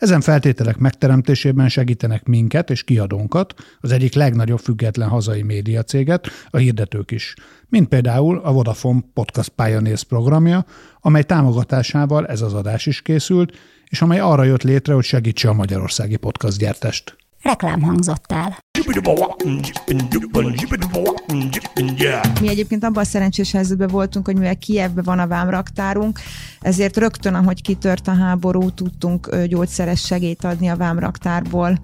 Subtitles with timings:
[0.00, 7.10] Ezen feltételek megteremtésében segítenek minket és kiadónkat, az egyik legnagyobb független hazai médiacéget, a hirdetők
[7.10, 7.34] is,
[7.68, 10.64] mint például a Vodafone Podcast Pioneers programja,
[11.00, 15.52] amely támogatásával ez az adás is készült, és amely arra jött létre, hogy segítse a
[15.52, 17.16] magyarországi podcast gyártást.
[17.42, 18.58] Reklám hangzott el.
[22.40, 26.18] Mi egyébként abban a szerencsés helyzetben voltunk, hogy mivel Kievben van a vámraktárunk,
[26.60, 31.78] ezért rögtön, ahogy kitört a háború, tudtunk gyógyszeres segélyt adni a vámraktárból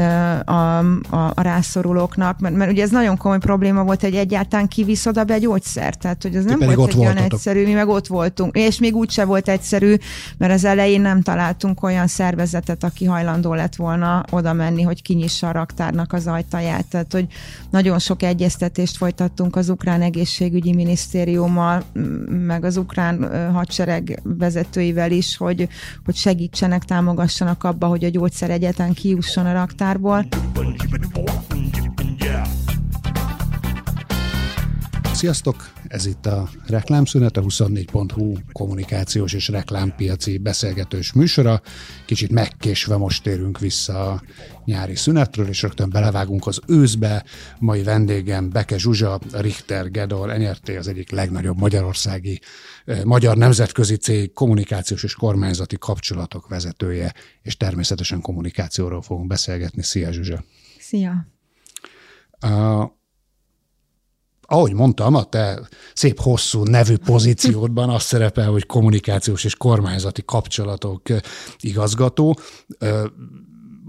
[0.00, 5.06] a, a, a rászorulóknak, mert, mert ugye ez nagyon komoly probléma volt, hogy egyáltalán kivisz
[5.06, 8.56] oda be gyógyszert, tehát hogy ez nem volt egy olyan egyszerű, mi meg ott voltunk,
[8.56, 9.94] és még úgy se volt egyszerű,
[10.38, 15.48] mert az elején nem találtunk olyan szervezetet, aki hajlandó lett volna oda menni, hogy kinyissa
[15.48, 17.26] a raktárnak az ajtaját, tehát hogy
[17.70, 21.82] nagyon sok egyeztetést folytattunk az ukrán egészségügyi minisztériummal,
[22.28, 25.68] meg az ukrán hadsereg vezetőivel is, hogy,
[26.04, 30.26] hogy segítsenek, támogassanak abba, hogy a gyógyszer egyetlen kijusson a raktár raktárból.
[35.12, 35.72] Sziasztok!
[35.88, 41.62] Ez itt a Reklámszünet, a 24.hu kommunikációs és reklámpiaci beszélgetős műsora.
[42.06, 44.22] Kicsit megkésve most térünk vissza a
[44.64, 47.24] nyári szünetről, és rögtön belevágunk az őszbe.
[47.58, 52.40] Mai vendégem Beke Zsuzsa, Richter Gedor, NRT, az egyik legnagyobb magyarországi
[53.04, 59.82] magyar nemzetközi cég kommunikációs és kormányzati kapcsolatok vezetője, és természetesen kommunikációról fogunk beszélgetni.
[59.82, 60.44] Szia Zsuzsa!
[60.78, 61.26] Szia!
[62.46, 62.90] Uh,
[64.52, 71.02] ahogy mondtam, a te szép hosszú nevű pozíciódban azt szerepel, hogy kommunikációs és kormányzati kapcsolatok
[71.60, 72.38] igazgató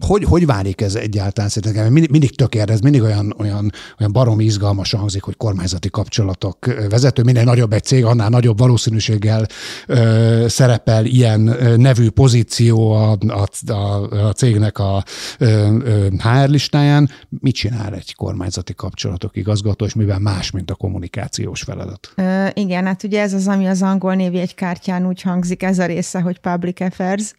[0.04, 1.50] hogy, hogy válik ez egyáltalán?
[1.50, 6.66] Szerintem mindig, mindig tök ez mindig olyan, olyan, olyan baromi izgalmas hangzik, hogy kormányzati kapcsolatok
[6.90, 9.46] vezető, minél nagyobb egy cég, annál nagyobb valószínűséggel
[9.88, 11.40] ö, szerepel ilyen
[11.78, 15.04] nevű pozíció a, a, a, a cégnek a
[15.38, 17.10] ö, ö, HR listáján.
[17.30, 22.12] Mit csinál egy kormányzati kapcsolatok igazgató, és mivel más, mint a kommunikációs feladat?
[22.16, 26.22] Ö, igen, hát ugye ez az, ami az angol névjegykártyán úgy hangzik, ez a része,
[26.22, 27.36] hogy public affairs.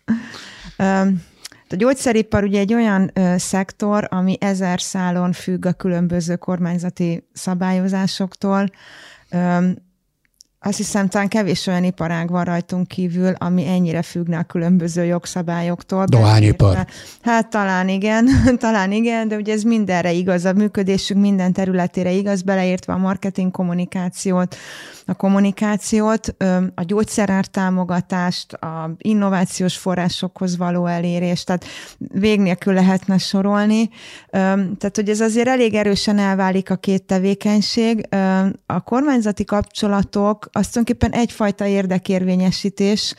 [0.77, 1.03] Ö,
[1.73, 8.71] a gyógyszeripar ugye egy olyan ö, szektor, ami ezer szálon függ a különböző kormányzati szabályozásoktól.
[9.31, 9.69] Ö,
[10.65, 16.05] azt hiszem, talán kevés olyan iparág van rajtunk kívül, ami ennyire függne a különböző jogszabályoktól.
[16.05, 16.87] Dohányipar.
[17.23, 18.29] Hát talán igen,
[18.59, 23.51] talán igen, de ugye ez mindenre igaz, a működésünk minden területére igaz, beleértve a marketing
[23.51, 24.57] kommunikációt,
[25.07, 26.35] a kommunikációt,
[26.75, 31.65] a gyógyszerár támogatást, a innovációs forrásokhoz való elérést, tehát
[31.99, 33.89] vég nélkül lehetne sorolni.
[34.31, 38.09] Tehát, hogy ez azért elég erősen elválik a két tevékenység.
[38.67, 43.15] A kormányzati kapcsolatok az tulajdonképpen egyfajta érdekérvényesítés,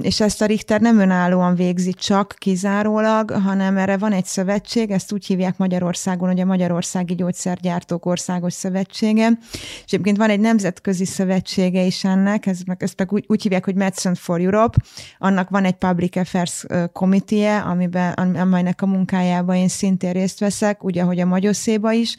[0.00, 5.12] és ezt a Richter nem önállóan végzi csak kizárólag, hanem erre van egy szövetség, ezt
[5.12, 11.82] úgy hívják Magyarországon, hogy a Magyarországi Gyógyszergyártók Országos Szövetsége, és egyébként van egy nemzetközi szövetsége
[11.82, 14.78] is ennek, ez meg, ezt meg úgy, úgy hívják, hogy Medicine for Europe,
[15.18, 21.02] annak van egy Public Affairs Committee, amiben, amelynek a munkájában én szintén részt veszek, ugye,
[21.02, 22.16] ahogy a Magyarszéba is,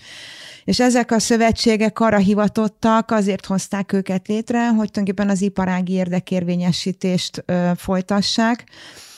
[0.68, 7.44] és ezek a szövetségek arra hivatottak, azért hozták őket létre, hogy tulajdonképpen az iparági érdekérvényesítést
[7.46, 8.64] ö, folytassák,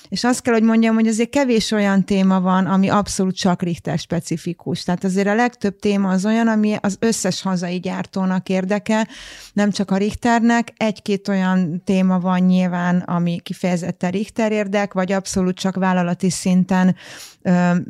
[0.10, 3.98] és azt kell, hogy mondjam, hogy azért kevés olyan téma van, ami abszolút csak Richter
[3.98, 4.84] specifikus.
[4.84, 9.08] Tehát azért a legtöbb téma az olyan, ami az összes hazai gyártónak érdeke,
[9.54, 10.74] nem csak a Richternek.
[10.78, 16.96] Egy-két olyan téma van nyilván, ami kifejezetten Richter érdek, vagy abszolút csak vállalati szinten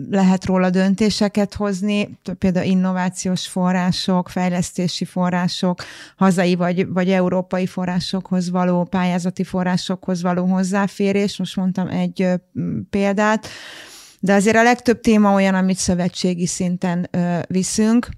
[0.09, 5.83] lehet róla döntéseket hozni, például innovációs források, fejlesztési források,
[6.15, 11.37] hazai vagy, vagy európai forrásokhoz való, pályázati forrásokhoz való hozzáférés.
[11.37, 12.27] Most mondtam egy
[12.89, 13.47] példát,
[14.19, 17.09] de azért a legtöbb téma olyan, amit szövetségi szinten
[17.47, 18.09] viszünk.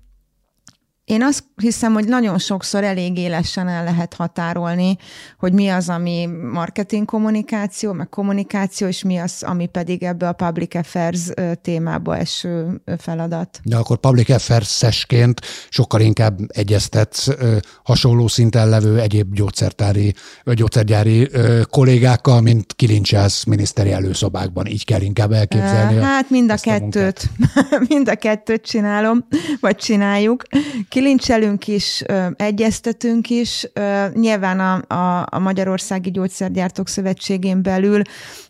[1.11, 4.97] Én azt hiszem, hogy nagyon sokszor elég élesen el lehet határolni,
[5.37, 10.33] hogy mi az, ami marketing kommunikáció, meg kommunikáció, és mi az, ami pedig ebbe a
[10.33, 11.29] public affairs
[11.61, 13.59] témába eső feladat.
[13.63, 17.27] De akkor public affairs-esként sokkal inkább egyeztetsz
[17.83, 20.13] hasonló szinten levő egyéb gyógyszertári,
[20.43, 21.29] gyógyszergyári
[21.69, 24.65] kollégákkal, mint kilincselsz miniszteri előszobákban.
[24.65, 26.01] Így kell inkább elképzelni.
[26.01, 29.25] Hát mind a kettőt, a mind a kettőt csinálom,
[29.59, 30.43] vagy csináljuk
[31.01, 32.03] kilincselünk is,
[32.35, 33.67] egyeztetünk is.
[34.13, 38.01] Nyilván a, a, a Magyarországi Gyógyszergyártók Szövetségén belül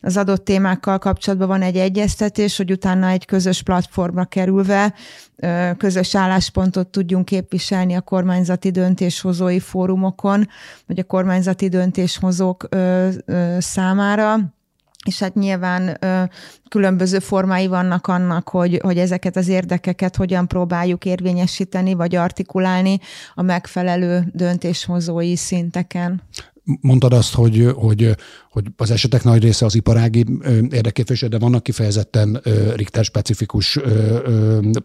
[0.01, 4.93] az adott témákkal kapcsolatban van egy egyeztetés, hogy utána egy közös platformra kerülve
[5.77, 10.47] közös álláspontot tudjunk képviselni a kormányzati döntéshozói fórumokon,
[10.87, 12.67] vagy a kormányzati döntéshozók
[13.57, 14.53] számára
[15.05, 16.23] és hát nyilván ö,
[16.69, 22.99] különböző formái vannak annak, hogy, hogy ezeket az érdekeket hogyan próbáljuk érvényesíteni, vagy artikulálni
[23.33, 26.21] a megfelelő döntéshozói szinteken.
[26.81, 28.15] Mondtad azt, hogy, hogy,
[28.51, 30.25] hogy az esetek nagy része az iparági
[30.69, 32.41] érdeképviselő, de vannak kifejezetten
[32.75, 33.79] Richter-specifikus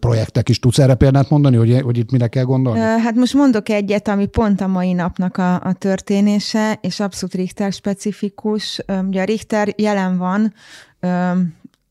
[0.01, 0.59] projektek is.
[0.59, 2.79] Tudsz erre példát mondani, hogy, hogy itt mire kell gondolni?
[2.79, 8.81] Hát most mondok egyet, ami pont a mai napnak a, a történése, és abszolút Richter-specifikus.
[9.09, 10.55] Ugye a Richter jelen van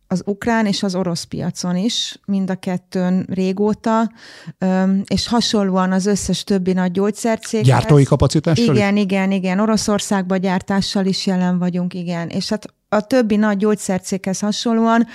[0.08, 4.12] az ukrán és az orosz piacon is, mind a kettőn régóta,
[5.06, 7.64] és hasonlóan az összes többi nagy gyógyszercég.
[7.64, 8.76] Gyártói kapacitással?
[8.76, 9.60] Igen, igen, igen.
[9.60, 12.30] Oroszországban gyártással is jelen vagyunk, igen.
[12.30, 15.08] És hát a többi nagy gyógyszercéghez hasonlóan,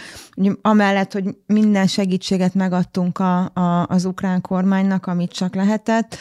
[0.63, 6.17] amellett, hogy minden segítséget megadtunk a, a, az ukrán kormánynak, amit csak lehetett,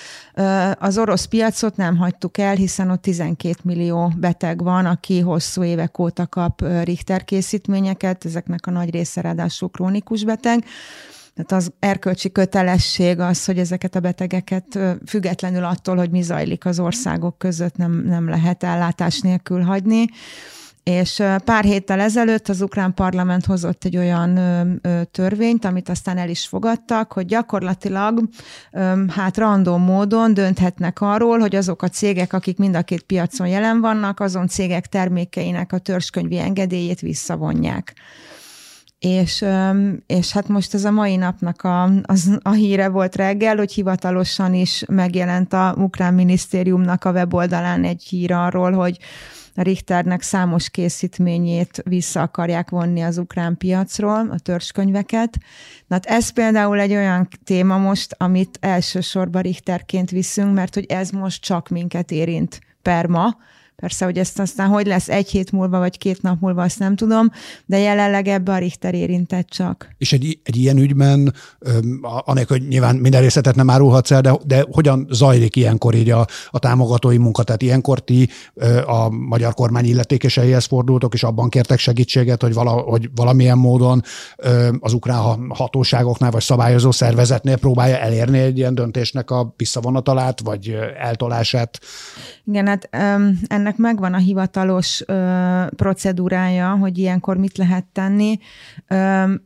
[0.79, 5.99] az orosz piacot nem hagytuk el, hiszen ott 12 millió beteg van, aki hosszú évek
[5.99, 10.65] óta kap Richter készítményeket, ezeknek a nagy része ráadásul krónikus beteg.
[11.35, 16.79] Tehát az erkölcsi kötelesség az, hogy ezeket a betegeket függetlenül attól, hogy mi zajlik az
[16.79, 20.05] országok között, nem, nem lehet ellátás nélkül hagyni.
[20.89, 24.39] És pár héttel ezelőtt az ukrán parlament hozott egy olyan
[25.11, 28.21] törvényt, amit aztán el is fogadtak, hogy gyakorlatilag
[29.07, 33.81] hát random módon dönthetnek arról, hogy azok a cégek, akik mind a két piacon jelen
[33.81, 37.93] vannak, azon cégek termékeinek a törzskönyvi engedélyét visszavonják.
[38.99, 39.45] És,
[40.05, 44.53] és hát most ez a mai napnak a, az, a híre volt reggel, hogy hivatalosan
[44.53, 48.97] is megjelent a Ukrán minisztériumnak a weboldalán egy hír arról, hogy
[49.61, 55.37] Richternek számos készítményét vissza akarják vonni az ukrán piacról, a törzskönyveket.
[55.87, 61.09] Na hát ez például egy olyan téma most, amit elsősorban Richterként viszünk, mert hogy ez
[61.09, 63.37] most csak minket érint per ma,
[63.79, 66.95] Persze, hogy ezt aztán hogy lesz egy hét múlva, vagy két nap múlva, azt nem
[66.95, 67.31] tudom,
[67.65, 69.95] de jelenleg ebbe a Richter érintett csak.
[69.97, 71.33] És egy, egy ilyen ügyben,
[72.25, 76.27] anélkül, hogy nyilván minden részletet nem árulhatsz el, de, de hogyan zajlik ilyenkor így a,
[76.49, 77.43] a támogatói munka?
[77.43, 78.29] Tehát ilyenkor ti
[78.85, 84.03] a magyar kormány illetékeseihez fordultok, és abban kértek segítséget, hogy, vala, hogy valamilyen módon
[84.79, 91.79] az ukrán hatóságoknál, vagy szabályozó szervezetnél próbálja elérni egy ilyen döntésnek a visszavonatalát, vagy eltolását?
[92.49, 92.89] Igen, hát
[93.47, 95.03] ennek megvan a hivatalos
[95.75, 98.39] procedúrája, hogy ilyenkor mit lehet tenni.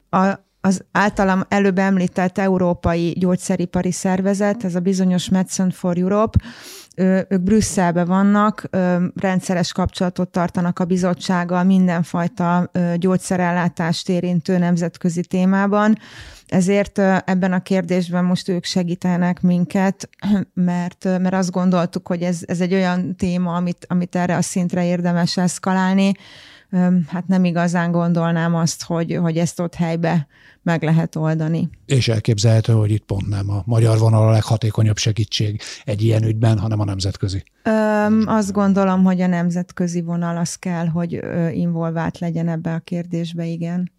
[0.09, 0.25] A,
[0.61, 6.39] az általam előbb említett Európai Gyógyszeripari Szervezet, ez a bizonyos Medicine for Europe,
[7.27, 8.69] ők Brüsszelbe vannak,
[9.15, 15.97] rendszeres kapcsolatot tartanak a bizottsággal mindenfajta gyógyszerellátást érintő nemzetközi témában,
[16.53, 20.09] ezért ebben a kérdésben most ők segítenek minket,
[20.53, 24.85] mert, mert azt gondoltuk, hogy ez, ez egy olyan téma, amit, amit erre a szintre
[24.85, 26.11] érdemes eszkalálni.
[27.07, 30.27] Hát nem igazán gondolnám azt, hogy, hogy ezt ott helybe
[30.61, 31.69] meg lehet oldani.
[31.85, 36.59] És elképzelhető, hogy itt pont nem a magyar vonal a leghatékonyabb segítség egy ilyen ügyben,
[36.59, 37.43] hanem a nemzetközi.
[37.63, 41.19] Öm, azt gondolom, hogy a nemzetközi vonal az kell, hogy
[41.51, 43.91] involvált legyen ebbe a kérdésbe, igen.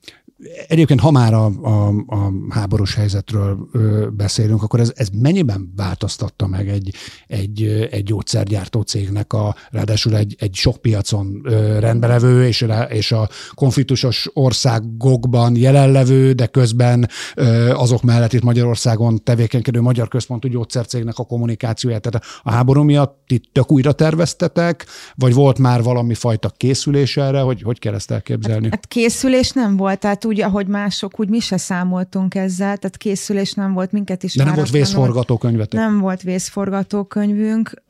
[0.69, 3.69] Egyébként, ha már a, a, a háborús helyzetről
[4.17, 6.95] beszélünk, akkor ez, ez mennyiben változtatta meg egy,
[7.27, 11.43] egy, egy gyógyszergyártó cégnek a, ráadásul egy, egy sok piacon
[11.79, 17.09] rendbelevő, és, és a konfliktusos országokban jelenlevő, de közben
[17.73, 22.03] azok mellett itt Magyarországon tevékenykedő magyar központú gyógyszercégnek a kommunikációját.
[22.03, 27.41] Tehát a háború miatt itt tök újra terveztetek, vagy volt már valami fajta készülés erre,
[27.41, 28.65] hogy hogy kell ezt elképzelni?
[28.65, 32.97] Hát, hát készülés nem volt, tehát úgy, ahogy mások, úgy mi se számoltunk ezzel, tehát
[32.97, 34.35] készülés nem volt, minket is.
[34.35, 35.81] De nem volt vészforgatókönyvetek?
[35.81, 37.83] Nem volt vészforgatókönyvünk.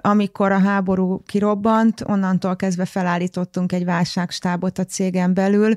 [0.00, 5.74] Amikor a háború kirobbant, onnantól kezdve felállítottunk egy válságstábot a cégen belül,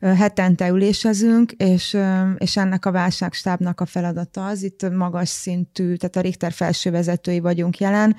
[0.00, 1.96] hetente ülésezünk, és,
[2.36, 7.40] és ennek a válságstábnak a feladata az, itt magas szintű, tehát a Richter felső vezetői
[7.40, 8.16] vagyunk jelen,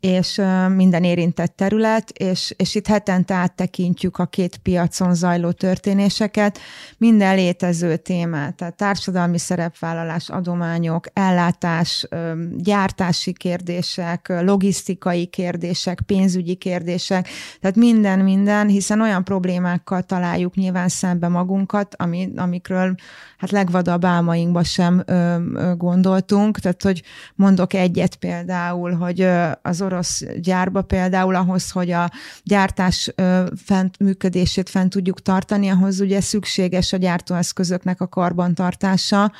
[0.00, 0.40] és
[0.74, 6.58] minden érintett terület, és, és itt hetente áttekintjük a két piacon zajló történéseket,
[6.98, 12.08] minden létező témát, tehát társadalmi szerepvállalás, adományok, ellátás,
[12.56, 17.28] gyártási kérdések, logisztikai kérdések, pénzügyi kérdések,
[17.60, 22.94] tehát minden, minden, hiszen olyan problémákkal találjuk nyilván szemben, szembe magunkat, ami, amikről
[23.38, 26.58] hát legvadabb álmainkba sem ö, ö, gondoltunk.
[26.58, 27.02] Tehát, hogy
[27.34, 32.10] mondok egyet például, hogy ö, az orosz gyárba például ahhoz, hogy a
[32.42, 39.32] gyártás ö, fent, működését fent tudjuk tartani, ahhoz ugye szükséges a gyártóeszközöknek a karbantartása,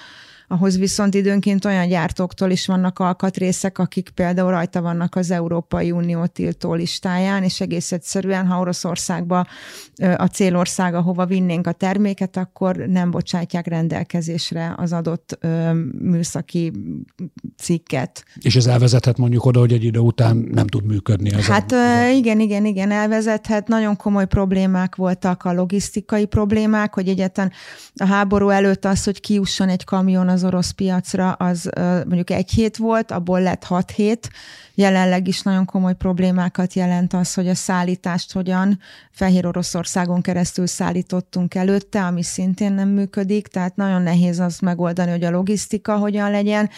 [0.49, 6.27] ahhoz viszont időnként olyan gyártóktól is vannak alkatrészek, akik például rajta vannak az Európai Unió
[6.27, 9.47] tiltó listáján, és egész egyszerűen, ha Oroszországba
[10.17, 15.39] a célország, ahova vinnénk a terméket, akkor nem bocsátják rendelkezésre az adott
[16.01, 16.73] műszaki
[17.57, 18.25] cikket.
[18.41, 21.33] És ez elvezethet mondjuk oda, hogy egy idő után nem tud működni.
[21.33, 23.69] Ez hát a, igen, igen, igen, elvezethet.
[23.69, 27.53] Nagyon komoly problémák voltak a logisztikai problémák, hogy egyetlen
[27.95, 31.71] a háború előtt az, hogy kiusson egy kamion az az orosz piacra, az
[32.07, 34.31] mondjuk egy hét volt, abból lett hat hét.
[34.75, 38.79] Jelenleg is nagyon komoly problémákat jelent az, hogy a szállítást hogyan
[39.11, 45.25] Fehér Oroszországon keresztül szállítottunk előtte, ami szintén nem működik, tehát nagyon nehéz az megoldani, hogy
[45.25, 46.71] a logisztika hogyan legyen.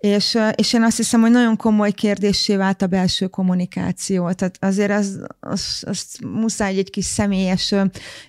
[0.00, 4.32] És, és én azt hiszem, hogy nagyon komoly kérdésé vált a belső kommunikáció.
[4.32, 7.74] Tehát azért az, az, az muszáj egy kis személyes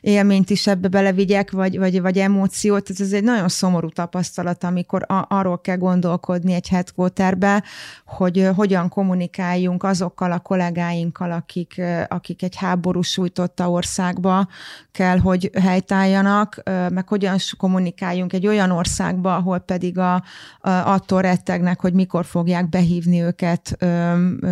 [0.02, 2.84] élményt is ebbe belevigyek, vagy, vagy, vagy emóciót.
[2.84, 7.64] Tehát ez egy nagyon szomorú tapasztalat, amikor a, arról kell gondolkodni egy headquarterbe,
[8.06, 14.48] hogy hogyan kommunikáljunk azokkal a kollégáinkkal, akik, akik egy háború sújtotta országba
[14.92, 20.24] kell, hogy helytálljanak, meg hogyan kommunikáljunk egy olyan országba, ahol pedig a, a,
[20.70, 23.78] attól retteg bizottságnak, hogy mikor fogják behívni őket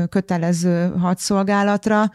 [0.09, 2.11] kötelező hadszolgálatra.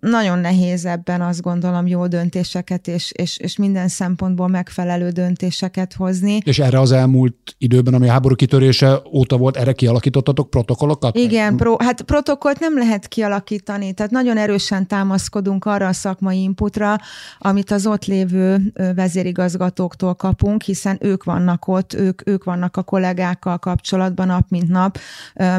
[0.00, 6.38] Nagyon nehéz ebben azt gondolom jó döntéseket és, és, és minden szempontból megfelelő döntéseket hozni.
[6.44, 11.16] És erre az elmúlt időben, ami a háború kitörése óta volt, erre kialakítottatok protokollokat?
[11.16, 16.96] Igen, pro, hát protokollt nem lehet kialakítani, tehát nagyon erősen támaszkodunk arra a szakmai inputra,
[17.38, 23.58] amit az ott lévő vezérigazgatóktól kapunk, hiszen ők vannak ott, ők, ők vannak a kollégákkal
[23.58, 24.98] kapcsolatban nap mint nap.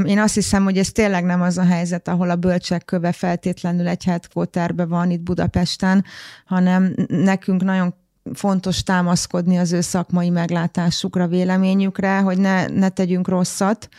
[0.05, 3.70] Én azt hiszem, hogy ez tényleg nem az a helyzet, ahol a bölcsek köve feltétlenül
[3.71, 6.05] feltétlenül egy headquarterben van itt Budapesten,
[6.45, 7.93] hanem nekünk nagyon
[8.33, 13.89] fontos támaszkodni az ő szakmai meglátásukra, véleményükre, hogy ne, ne tegyünk rosszat.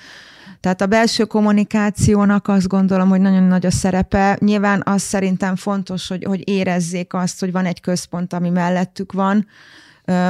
[0.61, 4.37] Tehát a belső kommunikációnak azt gondolom, hogy nagyon nagy a szerepe.
[4.41, 9.47] Nyilván az szerintem fontos, hogy, hogy érezzék azt, hogy van egy központ, ami mellettük van,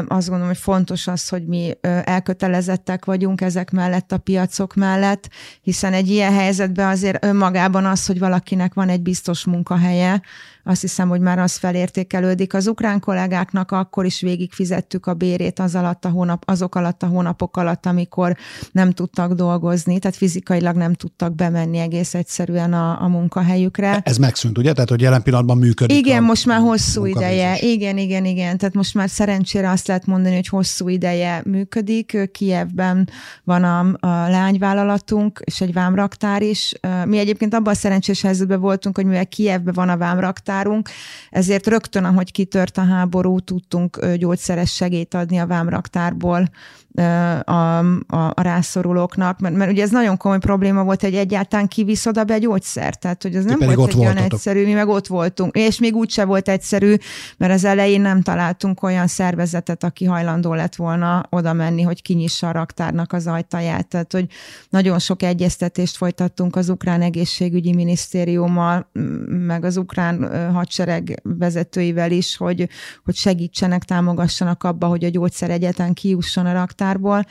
[0.08, 1.72] azt gondolom, hogy fontos az, hogy mi
[2.04, 5.28] elkötelezettek vagyunk ezek mellett, a piacok mellett,
[5.62, 10.20] hiszen egy ilyen helyzetben azért önmagában az, hogy valakinek van egy biztos munkahelye,
[10.64, 12.54] azt hiszem, hogy már az felértékelődik.
[12.54, 17.02] Az ukrán kollégáknak akkor is végig fizettük a bérét az alatt a hónap, azok alatt
[17.02, 18.36] a hónapok alatt, amikor
[18.72, 24.00] nem tudtak dolgozni, tehát fizikailag nem tudtak bemenni egész egyszerűen a, a munkahelyükre.
[24.04, 24.72] Ez megszűnt, ugye?
[24.72, 25.96] Tehát, hogy jelen pillanatban működik.
[25.96, 27.58] Igen, most már hosszú ideje.
[27.58, 28.58] Igen, igen, igen.
[28.58, 32.30] Tehát most már szerencsére azt lehet mondani, hogy hosszú ideje működik.
[32.32, 33.08] Kievben
[33.44, 36.72] van a, a lányvállalatunk, és egy vámraktár is.
[37.04, 40.88] Mi egyébként abban a szerencsés helyzetben voltunk, hogy mivel Kievben van a vámraktár, gyógyszerraktárunk,
[41.30, 46.48] ezért rögtön, ahogy kitört a háború, tudtunk gyógyszeres segélyt adni a vámraktárból
[46.94, 52.06] a, a, a rászorulóknak, mert, mert ugye ez nagyon komoly probléma volt, hogy egyáltalán kivisz
[52.06, 55.56] oda be gyógyszert, tehát hogy ez nem volt egy olyan egyszerű, mi meg ott voltunk,
[55.56, 56.94] és még úgyse volt egyszerű,
[57.36, 62.48] mert az elején nem találtunk olyan szervezetet, aki hajlandó lett volna oda menni, hogy kinyissa
[62.48, 64.26] a raktárnak az ajtaját, tehát hogy
[64.68, 68.90] nagyon sok egyeztetést folytattunk az ukrán egészségügyi minisztériummal,
[69.26, 72.68] meg az ukrán hadsereg vezetőivel is, hogy,
[73.04, 77.24] hogy segítsenek, támogassanak abba, hogy a gyógyszer egyetlen kijusson a raktár raktárból.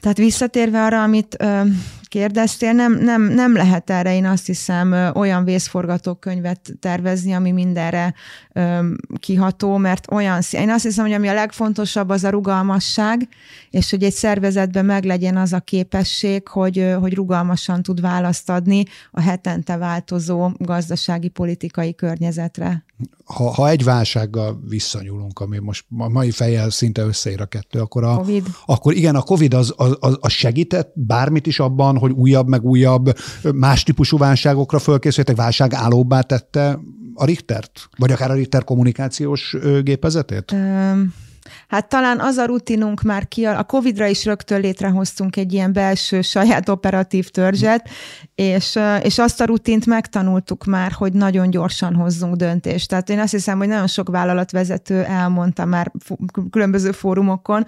[0.00, 1.36] Tehát visszatérve arra, amit
[2.02, 8.14] kérdeztél, nem, nem, nem lehet erre, én azt hiszem, ö, olyan vészforgatókönyvet tervezni, ami mindenre
[9.18, 13.28] kiható, mert olyan, én azt hiszem, hogy ami a legfontosabb, az a rugalmasság,
[13.70, 19.20] és hogy egy szervezetben meglegyen az a képesség, hogy, hogy rugalmasan tud választ adni a
[19.20, 22.84] hetente változó gazdasági politikai környezetre
[23.24, 28.04] ha, ha egy válsággal visszanyúlunk, ami most a mai fejjel szinte összeír a kettő, akkor,
[28.04, 28.46] a, COVID.
[28.66, 33.18] akkor igen, a COVID az, az, az segített bármit is abban, hogy újabb, meg újabb,
[33.54, 36.78] más típusú válságokra fölkészültek, válság állóbbá tette
[37.14, 37.88] a Richtert?
[37.98, 40.52] Vagy akár a Richter kommunikációs gépezetét?
[40.52, 41.26] Um
[41.68, 46.22] Hát talán az a rutinunk már ki, a Covid-ra is rögtön létrehoztunk egy ilyen belső
[46.22, 47.88] saját operatív törzset,
[48.34, 52.88] és, és azt a rutint megtanultuk már, hogy nagyon gyorsan hozzunk döntést.
[52.88, 55.92] Tehát én azt hiszem, hogy nagyon sok vállalatvezető elmondta már
[56.50, 57.66] különböző fórumokon,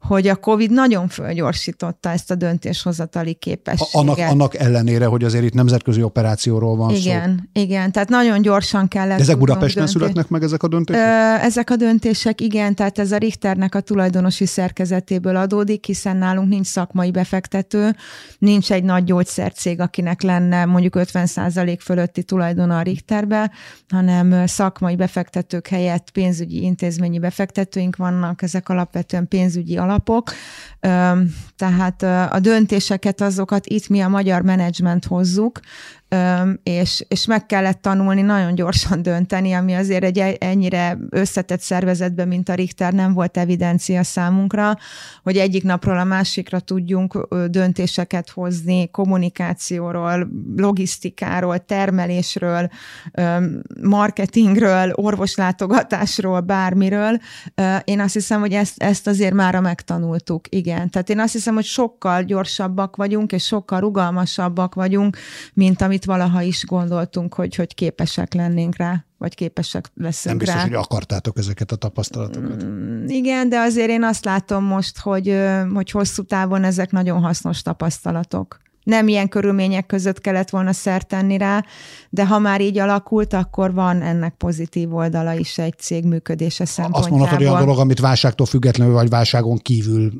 [0.00, 3.94] hogy a COVID nagyon fölgyorsította ezt a döntéshozatali képességet.
[3.94, 7.08] Annak, annak ellenére, hogy azért itt nemzetközi operációról van igen, szó.
[7.08, 9.16] Igen, igen, tehát nagyon gyorsan kellett.
[9.16, 9.90] De ezek Budapesten döntés.
[9.92, 11.02] születnek meg ezek a döntések?
[11.02, 16.48] Ö, ezek a döntések, igen, tehát ez a Richternek a tulajdonosi szerkezetéből adódik, hiszen nálunk
[16.48, 17.96] nincs szakmai befektető,
[18.38, 23.50] nincs egy nagy gyógyszercég, akinek lenne mondjuk 50% fölötti tulajdona a Richterbe,
[23.88, 30.32] hanem szakmai befektetők helyett pénzügyi intézményi befektetőink vannak, ezek alapvetően pénzügyi alapok,
[31.56, 32.02] tehát
[32.32, 35.60] a döntéseket azokat itt mi a magyar menedzsment hozzuk,
[36.62, 42.28] és, és meg kellett tanulni nagyon gyorsan dönteni, ami azért egy e, ennyire összetett szervezetben,
[42.28, 44.76] mint a Richter, nem volt evidencia számunkra,
[45.22, 52.70] hogy egyik napról a másikra tudjunk döntéseket hozni kommunikációról, logisztikáról, termelésről,
[53.82, 57.18] marketingről, orvoslátogatásról, bármiről.
[57.84, 60.90] Én azt hiszem, hogy ezt, ezt azért már megtanultuk, igen.
[60.90, 65.16] Tehát én azt hiszem, hogy sokkal gyorsabbak vagyunk, és sokkal rugalmasabbak vagyunk,
[65.54, 70.56] mint amit valaha is gondoltunk, hogy, hogy képesek lennénk rá vagy képesek leszünk Nem biztos,
[70.56, 70.62] rá.
[70.62, 72.64] hogy akartátok ezeket a tapasztalatokat.
[72.64, 75.36] Mm, igen, de azért én azt látom most, hogy,
[75.74, 78.58] hogy hosszú távon ezek nagyon hasznos tapasztalatok.
[78.82, 81.64] Nem ilyen körülmények között kellett volna szert tenni rá,
[82.10, 87.00] de ha már így alakult, akkor van ennek pozitív oldala is egy cég működése szempontjából.
[87.00, 90.12] Azt mondhatod, hogy a dolog, amit válságtól függetlenül vagy válságon kívül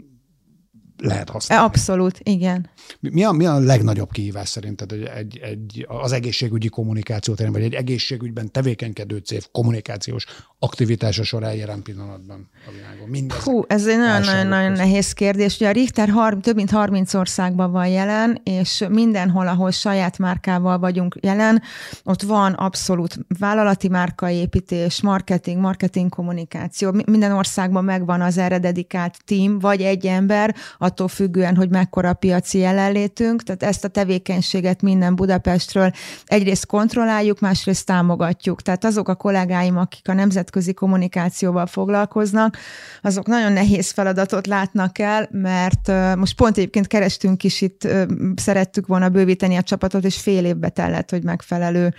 [0.98, 1.64] lehet használni.
[1.64, 2.70] Abszolút, igen.
[3.00, 7.62] Mi a, mi a legnagyobb kihívás szerinted egy, egy, egy, az egészségügyi kommunikáció terén, vagy
[7.62, 10.26] egy egészségügyben tevékenykedő cég kommunikációs
[10.58, 13.08] aktivitása során jelen pillanatban a világon?
[13.08, 15.56] Mindezek Hú, ez egy nagyon-nagyon nehéz kérdés.
[15.56, 20.78] Ugye a Richter har- több mint 30 országban van jelen, és mindenhol, ahol saját márkával
[20.78, 21.62] vagyunk jelen,
[22.04, 27.02] ott van abszolút vállalati márkaépítés, marketing, marketing kommunikáció.
[27.06, 30.54] Minden országban megvan az erre dedikált team, vagy egy ember,
[30.88, 35.92] attól függően, hogy mekkora a piaci jelenlétünk, tehát ezt a tevékenységet minden Budapestről
[36.24, 38.62] egyrészt kontrolláljuk, másrészt támogatjuk.
[38.62, 42.56] Tehát azok a kollégáim, akik a nemzetközi kommunikációval foglalkoznak,
[43.02, 47.88] azok nagyon nehéz feladatot látnak el, mert most pont egyébként kerestünk is itt,
[48.36, 51.94] szerettük volna bővíteni a csapatot, és fél évbe tellett, hogy megfelelő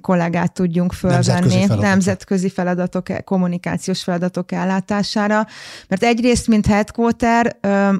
[0.00, 1.26] kollégát tudjunk fölvenni.
[1.26, 5.46] Nemzetközi feladatok, nemzetközi feladatok kommunikációs feladatok ellátására.
[5.88, 7.56] Mert egyrészt, mint headquarter,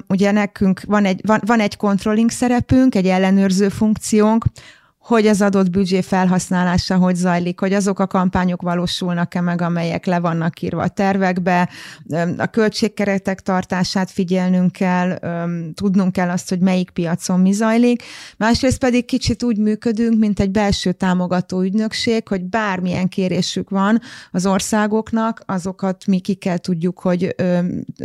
[0.07, 4.45] ugye nekünk van egy, van, van egy controlling szerepünk, egy ellenőrző funkciónk,
[5.09, 10.19] hogy az adott büdzsé felhasználása hogy zajlik, hogy azok a kampányok valósulnak-e meg, amelyek le
[10.19, 11.69] vannak írva a tervekbe,
[12.37, 15.19] a költségkeretek tartását figyelnünk kell,
[15.73, 18.03] tudnunk kell azt, hogy melyik piacon mi zajlik.
[18.37, 24.45] Másrészt pedig kicsit úgy működünk, mint egy belső támogató ügynökség, hogy bármilyen kérésük van az
[24.45, 27.35] országoknak, azokat mi ki kell tudjuk, hogy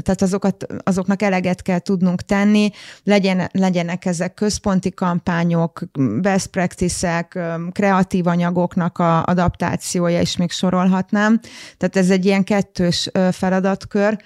[0.03, 2.71] tehát azokat, azoknak eleget kell tudnunk tenni,
[3.03, 5.83] legyen, legyenek ezek központi kampányok,
[6.21, 7.39] best practice művészek,
[7.73, 11.41] kreatív anyagoknak a adaptációja, is még sorolhatnám.
[11.77, 14.19] Tehát ez egy ilyen kettős feladatkör.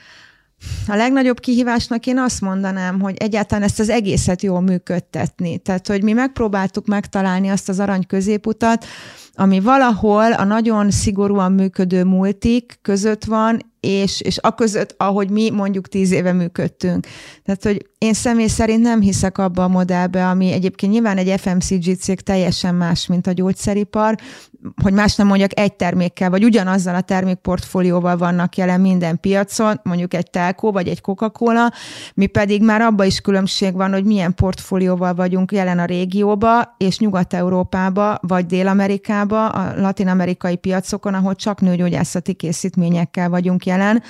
[0.87, 5.59] A legnagyobb kihívásnak én azt mondanám, hogy egyáltalán ezt az egészet jól működtetni.
[5.59, 8.85] Tehát, hogy mi megpróbáltuk megtalálni azt az arany középutat,
[9.35, 15.51] ami valahol a nagyon szigorúan működő multik között van, és, és a között, ahogy mi
[15.51, 17.07] mondjuk tíz éve működtünk.
[17.45, 21.97] Tehát, hogy én személy szerint nem hiszek abba a modellbe, ami egyébként nyilván egy FMCG
[21.99, 24.19] cég teljesen más, mint a gyógyszeripar,
[24.83, 30.15] hogy más nem mondjak, egy termékkel, vagy ugyanazzal a termékportfólióval vannak jelen minden piacon, mondjuk
[30.15, 31.73] egy telkó, vagy egy Coca-Cola,
[32.15, 36.99] mi pedig már abba is különbség van, hogy milyen portfólióval vagyunk jelen a régióba, és
[36.99, 44.03] Nyugat-Európába, vagy Dél-Amerikába, a latin-amerikai piacokon, ahol csak nőgyógyászati készítményekkel vagyunk jelen,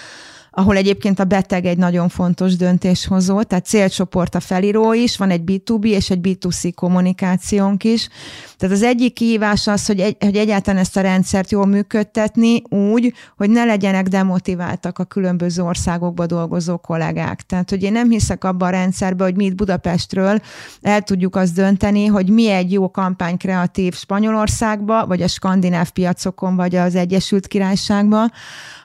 [0.59, 5.43] ahol egyébként a beteg egy nagyon fontos döntéshozó, tehát célcsoport a felíró is, van egy
[5.47, 8.09] B2B és egy B2C kommunikációnk is.
[8.57, 13.13] Tehát az egyik kihívás az, hogy, egy, hogy egyáltalán ezt a rendszert jól működtetni úgy,
[13.37, 17.43] hogy ne legyenek demotiváltak a különböző országokba dolgozó kollégák.
[17.43, 20.41] Tehát, hogy én nem hiszek abba a rendszerbe, hogy mi itt Budapestről
[20.83, 26.57] el tudjuk azt dönteni, hogy mi egy jó kampány kreatív Spanyolországba, vagy a skandináv piacokon,
[26.57, 28.33] vagy az Egyesült Királyságban,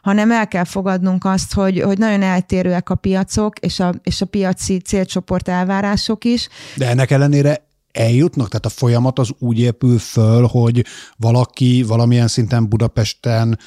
[0.04, 4.26] hanem el kell fogadnunk azt, hogy, hogy nagyon eltérőek a piacok, és a, és a
[4.26, 6.48] piaci célcsoport elvárások is.
[6.76, 8.48] De ennek ellenére eljutnak?
[8.48, 10.86] Tehát a folyamat az úgy épül föl, hogy
[11.18, 13.60] valaki valamilyen szinten Budapesten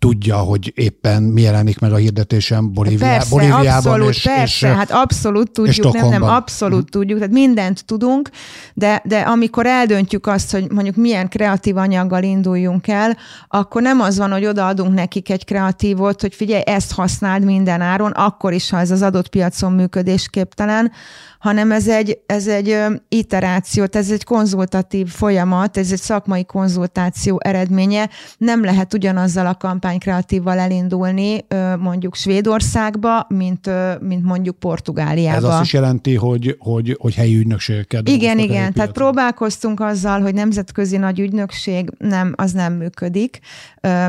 [0.00, 3.92] tudja, hogy éppen mi jelenik meg a hirdetésen Bolíviá, persze, Bolíviában.
[3.92, 6.90] Abszolút, és, persze, és, hát abszolút tudjuk, nem, nem, abszolút mm.
[6.90, 8.30] tudjuk, tehát mindent tudunk,
[8.74, 13.16] de, de amikor eldöntjük azt, hogy mondjuk milyen kreatív anyaggal induljunk el,
[13.48, 18.10] akkor nem az van, hogy odaadunk nekik egy kreatívot, hogy figyelj, ezt használd minden áron,
[18.10, 20.92] akkor is, ha ez az adott piacon működésképtelen,
[21.40, 22.76] hanem ez egy, ez egy
[23.08, 28.08] iteráció, ez egy konzultatív folyamat, ez egy szakmai konzultáció eredménye.
[28.38, 31.44] Nem lehet ugyanazzal a kampánykreatívval elindulni
[31.78, 35.36] mondjuk Svédországba, mint, mint mondjuk Portugáliába.
[35.36, 38.72] Ez azt is jelenti, hogy, hogy, hogy helyi ügynökségekkel Igen, igen.
[38.72, 43.38] Tehát próbálkoztunk azzal, hogy nemzetközi nagy ügynökség, nem, az nem működik.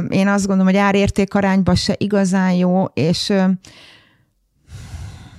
[0.10, 3.34] Én azt gondolom, hogy árérték arányban se igazán jó, és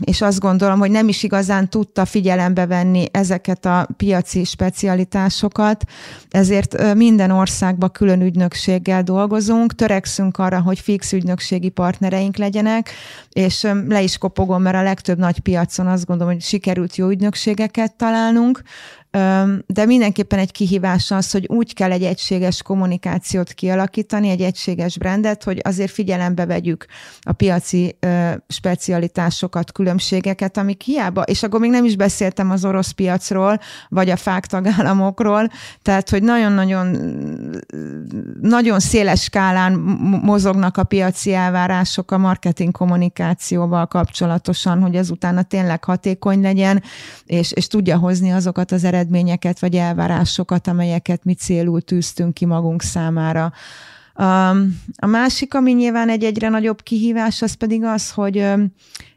[0.04, 5.84] és azt gondolom, hogy nem is igazán tudta figyelembe venni ezeket a piaci specialitásokat,
[6.30, 12.90] ezért minden országban külön ügynökséggel dolgozunk, törekszünk arra, hogy fix ügynökségi partnereink legyenek,
[13.30, 17.96] és le is kopogom, mert a legtöbb nagy piacon azt gondolom, hogy sikerült jó ügynökségeket
[17.96, 18.62] találnunk,
[19.66, 25.42] de mindenképpen egy kihívás az, hogy úgy kell egy egységes kommunikációt kialakítani, egy egységes brandet,
[25.42, 26.86] hogy azért figyelembe vegyük
[27.20, 27.96] a piaci
[28.48, 34.16] specialitásokat, különbségeket, amik hiába, és akkor még nem is beszéltem az orosz piacról, vagy a
[34.16, 35.50] fák tagállamokról,
[35.82, 36.96] tehát, hogy nagyon-nagyon
[38.40, 39.72] nagyon széles skálán
[40.22, 46.82] mozognak a piaci elvárások a marketing kommunikációval kapcsolatosan, hogy ez utána tényleg hatékony legyen,
[47.26, 52.44] és, és tudja hozni azokat az eredményeket, eredményeket vagy elvárásokat, amelyeket mi célul tűztünk ki
[52.44, 53.52] magunk számára.
[54.96, 58.44] A másik, ami nyilván egy egyre nagyobb kihívás, az pedig az, hogy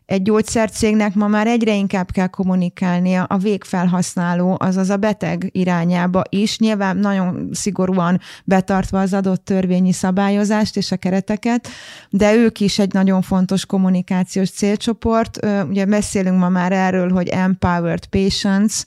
[0.05, 6.59] egy gyógyszercégnek ma már egyre inkább kell kommunikálnia a végfelhasználó, azaz a beteg irányába is,
[6.59, 11.67] nyilván nagyon szigorúan betartva az adott törvényi szabályozást és a kereteket,
[12.09, 15.39] de ők is egy nagyon fontos kommunikációs célcsoport.
[15.69, 18.85] Ugye beszélünk ma már erről, hogy empowered patients,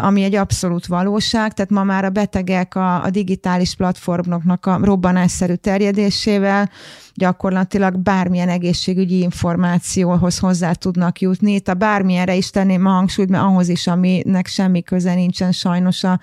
[0.00, 5.54] ami egy abszolút valóság, tehát ma már a betegek a, a digitális platformoknak a robbanásszerű
[5.54, 6.70] terjedésével
[7.14, 11.52] gyakorlatilag bármilyen egészségügyi információhoz hozzá tudnak jutni.
[11.52, 16.04] Itt a bármilyenre is tenném a hangsúlyt, mert ahhoz is, aminek semmi köze nincsen sajnos
[16.04, 16.20] a,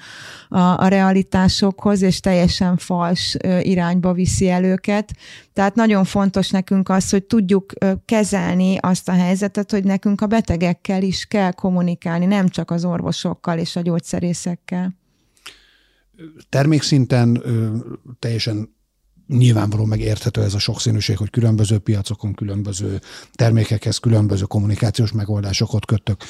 [0.50, 5.12] a, a realitásokhoz, és teljesen fals irányba viszi el őket.
[5.54, 7.74] Tehát nagyon fontos nekünk az, hogy tudjuk
[8.06, 12.86] kezelni azt a helyzetet, hogy nekünk a betegekkel is kell kommunikálni, nem csak az
[13.32, 14.96] orvosokkal és a gyógyszerészekkel.
[16.50, 17.44] Termékszinten
[18.20, 18.76] teljesen
[19.28, 23.00] nyilvánvaló megérthető ez a sokszínűség, hogy különböző piacokon, különböző
[23.34, 26.24] termékekhez, különböző kommunikációs megoldásokat kötök.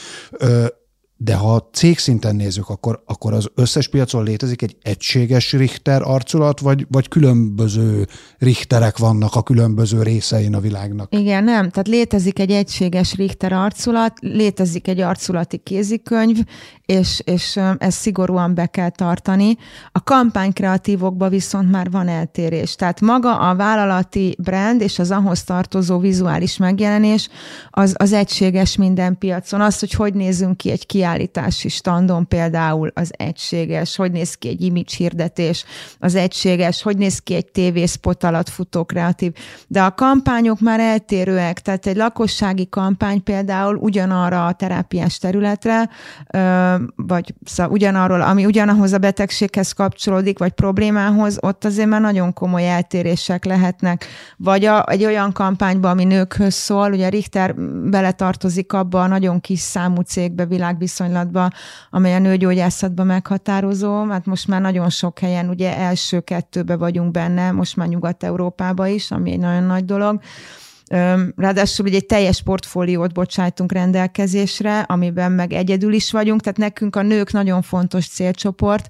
[1.18, 6.02] De ha a cég szinten nézzük, akkor, akkor az összes piacon létezik egy egységes Richter
[6.02, 11.14] arculat, vagy, vagy különböző Richterek vannak a különböző részein a világnak?
[11.16, 11.70] Igen, nem.
[11.70, 16.38] Tehát létezik egy egységes Richter arculat, létezik egy arculati kézikönyv,
[16.92, 19.58] és, és ezt szigorúan be kell tartani.
[19.92, 22.76] A kampánykreatívokban viszont már van eltérés.
[22.76, 27.30] Tehát maga a vállalati brand és az ahhoz tartozó vizuális megjelenés
[27.70, 29.62] az, az egységes minden piacon.
[29.62, 33.96] Az, hogy hogy nézünk ki egy kiállítási standon például, az egységes.
[33.96, 35.66] Hogy néz ki egy image hirdetés,
[36.00, 36.82] az egységes.
[36.82, 39.34] Hogy néz ki egy tévészpot alatt futó kreatív.
[39.68, 41.60] De a kampányok már eltérőek.
[41.60, 45.90] Tehát egy lakossági kampány például ugyanarra a terápiás területre
[46.96, 52.70] vagy szóval ugyanarról, ami ugyanahoz a betegséghez kapcsolódik, vagy problémához, ott azért már nagyon komoly
[52.70, 54.06] eltérések lehetnek.
[54.38, 57.56] Vagy a, egy olyan kampányba, ami nőkhöz szól, ugye Richter
[57.90, 61.50] beletartozik abba a nagyon kis számú cégbe, világviszonylatba,
[61.90, 67.52] amely a nőgyógyászatban meghatározó, hát most már nagyon sok helyen ugye első kettőbe vagyunk benne,
[67.52, 70.22] most már Nyugat-Európába is, ami egy nagyon nagy dolog.
[71.36, 77.02] Ráadásul ugye egy teljes portfóliót bocsájtunk rendelkezésre, amiben meg egyedül is vagyunk, tehát nekünk a
[77.02, 78.90] nők nagyon fontos célcsoport,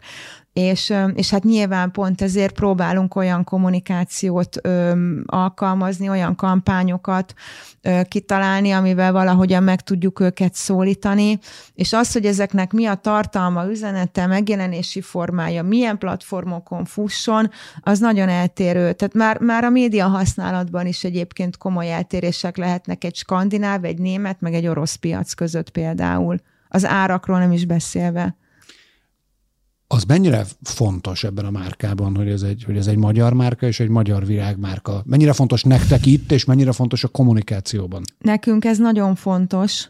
[0.53, 4.91] és, és hát nyilván pont ezért próbálunk olyan kommunikációt ö,
[5.25, 7.33] alkalmazni, olyan kampányokat
[7.81, 11.39] ö, kitalálni, amivel valahogyan meg tudjuk őket szólítani,
[11.73, 17.49] és az, hogy ezeknek mi a tartalma, üzenete, megjelenési formája, milyen platformokon fusson,
[17.81, 18.93] az nagyon eltérő.
[18.93, 24.41] Tehát már, már a média használatban is egyébként komoly eltérések lehetnek egy skandináv, egy német,
[24.41, 26.37] meg egy orosz piac között például.
[26.67, 28.35] Az árakról nem is beszélve
[29.93, 33.79] az mennyire fontos ebben a márkában, hogy ez, egy, hogy ez egy magyar márka és
[33.79, 35.03] egy magyar virágmárka?
[35.05, 38.01] Mennyire fontos nektek itt, és mennyire fontos a kommunikációban?
[38.19, 39.89] Nekünk ez nagyon fontos,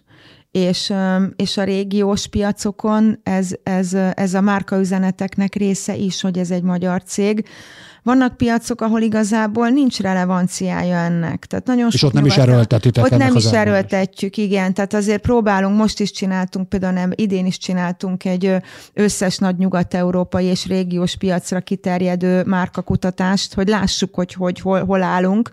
[0.52, 0.94] és,
[1.36, 7.04] és a régiós piacokon ez, ez, ez a márkaüzeneteknek része is, hogy ez egy magyar
[7.04, 7.46] cég.
[8.04, 11.46] Vannak piacok, ahol igazából nincs relevanciája ennek.
[11.46, 14.74] Tehát nagyon És ott nem is erőltetitek Ott nem is erőltetjük, igen.
[14.74, 18.56] Tehát azért próbálunk, most is csináltunk, például nem, idén is csináltunk egy
[18.94, 25.52] összes nagy nyugat-európai és régiós piacra kiterjedő márkakutatást, hogy lássuk, hogy, hogy hol, hol állunk.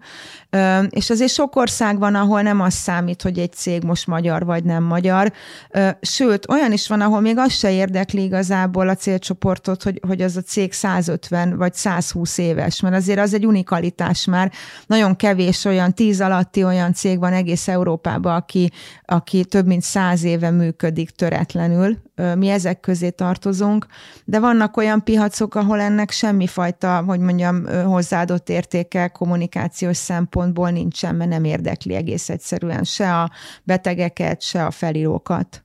[0.89, 4.65] És azért sok ország van, ahol nem az számít, hogy egy cég most magyar vagy
[4.65, 5.33] nem magyar.
[6.01, 10.37] Sőt, olyan is van, ahol még az se érdekli igazából a célcsoportot, hogy, hogy az
[10.37, 14.53] a cég 150 vagy 120 éves, mert azért az egy unikalitás már.
[14.87, 18.71] Nagyon kevés olyan, tíz alatti olyan cég van egész Európában, aki,
[19.05, 22.07] aki több mint száz éve működik töretlenül.
[22.35, 23.87] Mi ezek közé tartozunk,
[24.25, 31.31] de vannak olyan piacok, ahol ennek semmifajta, hogy mondjam, hozzáadott értéke kommunikációs szempontból nincsen, mert
[31.31, 33.31] nem érdekli egész egyszerűen se a
[33.65, 35.63] betegeket, se a felírókat.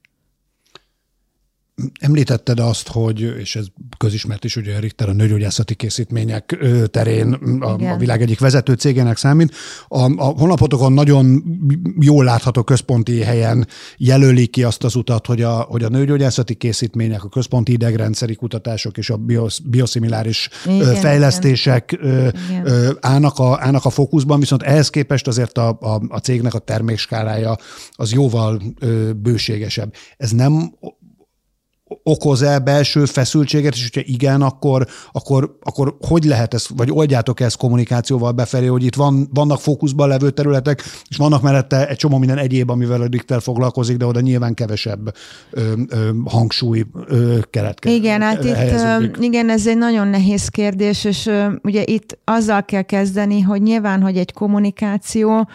[2.00, 3.66] Említetted azt, hogy, és ez
[3.98, 6.58] közismert is, hogy Richter a nőgyógyászati készítmények
[6.92, 9.56] terén a, a világ egyik vezető cégének számít.
[9.88, 11.44] A, a honlapotokon nagyon
[12.00, 17.24] jól látható központi helyen jelölik ki azt az utat, hogy a, hogy a nőgyógyászati készítmények,
[17.24, 22.98] a központi idegrendszeri kutatások és a bios, bioszimiláris igen, fejlesztések igen.
[23.00, 27.58] Állnak, a, állnak a fókuszban, viszont ehhez képest azért a, a, a cégnek a termékskálája
[27.92, 28.62] az jóval
[29.16, 29.94] bőségesebb.
[30.18, 30.74] Ez nem
[32.04, 37.58] okoz-e belső feszültséget, és hogyha igen, akkor, akkor, akkor hogy lehet ezt, vagy oldjátok ezt
[37.58, 42.38] kommunikációval befelé, hogy itt van, vannak fókuszban levő területek, és vannak mellette egy csomó minden
[42.38, 45.16] egyéb, amivel a Richter foglalkozik, de oda nyilván kevesebb
[45.52, 47.98] ö, ö, hangsúly ö, keletkezik.
[47.98, 52.82] Igen, hát itt, igen, ez egy nagyon nehéz kérdés, és ö, ugye itt azzal kell
[52.82, 55.48] kezdeni, hogy nyilván, hogy egy kommunikáció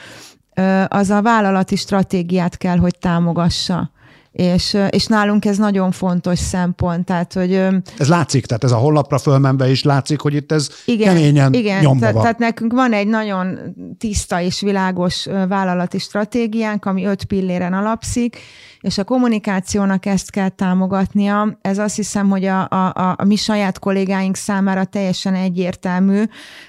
[0.88, 3.90] az a vállalati stratégiát kell, hogy támogassa
[4.33, 7.05] és, és nálunk ez nagyon fontos szempont.
[7.05, 7.53] Tehát, hogy,
[7.99, 11.83] ez látszik, tehát ez a honlapra fölmenve is látszik, hogy itt ez igen, keményen igen,
[11.83, 12.23] nyomva tehát, van.
[12.23, 13.59] Tehát nekünk van egy nagyon
[13.99, 18.37] tiszta és világos vállalati stratégiánk, ami öt pilléren alapszik,
[18.81, 21.59] és a kommunikációnak ezt kell támogatnia.
[21.62, 26.23] Ez azt hiszem, hogy a, a, a mi saját kollégáink számára teljesen egyértelmű,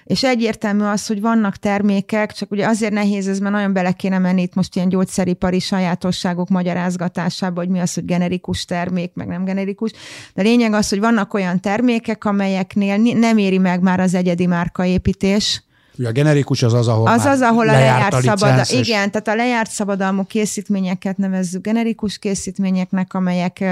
[0.04, 4.17] és egyértelmű az, hogy vannak termékek, csak ugye azért nehéz ez, mert nagyon bele kéne
[4.17, 9.45] menni itt most ilyen gyógyszeripari sajátosságok magyarázgatásába, hogy mi az, hogy generikus termék, meg nem
[9.45, 9.91] generikus.
[10.34, 15.63] De lényeg az, hogy vannak olyan termékek, amelyeknél nem éri meg már az egyedi márkaépítés,
[16.05, 18.62] a generikus az az, ahol Az az, ahol a lejárt, a szabadalmú.
[18.69, 23.63] Igen, tehát a lejárt szabadalmú készítményeket nevezzük generikus készítményeknek, amelyek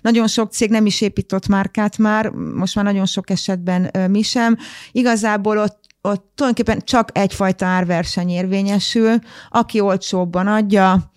[0.00, 4.56] nagyon sok cég nem is épított márkát már, most már nagyon sok esetben mi sem.
[4.92, 9.18] Igazából ott ott tulajdonképpen csak egyfajta árverseny érvényesül,
[9.50, 11.12] aki olcsóbban adja,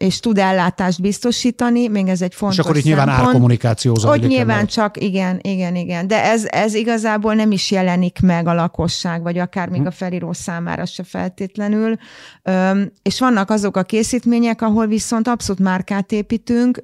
[0.00, 4.24] és tud ellátást biztosítani, még ez egy fontos És akkor itt nyilván árkommunikáció zajlik.
[4.24, 6.06] Ott nyilván csak, igen, igen, igen.
[6.06, 9.86] De ez, ez igazából nem is jelenik meg a lakosság, vagy akár még hm.
[9.86, 11.96] a felíró számára se feltétlenül.
[13.02, 16.80] És vannak azok a készítmények, ahol viszont abszolút márkát építünk.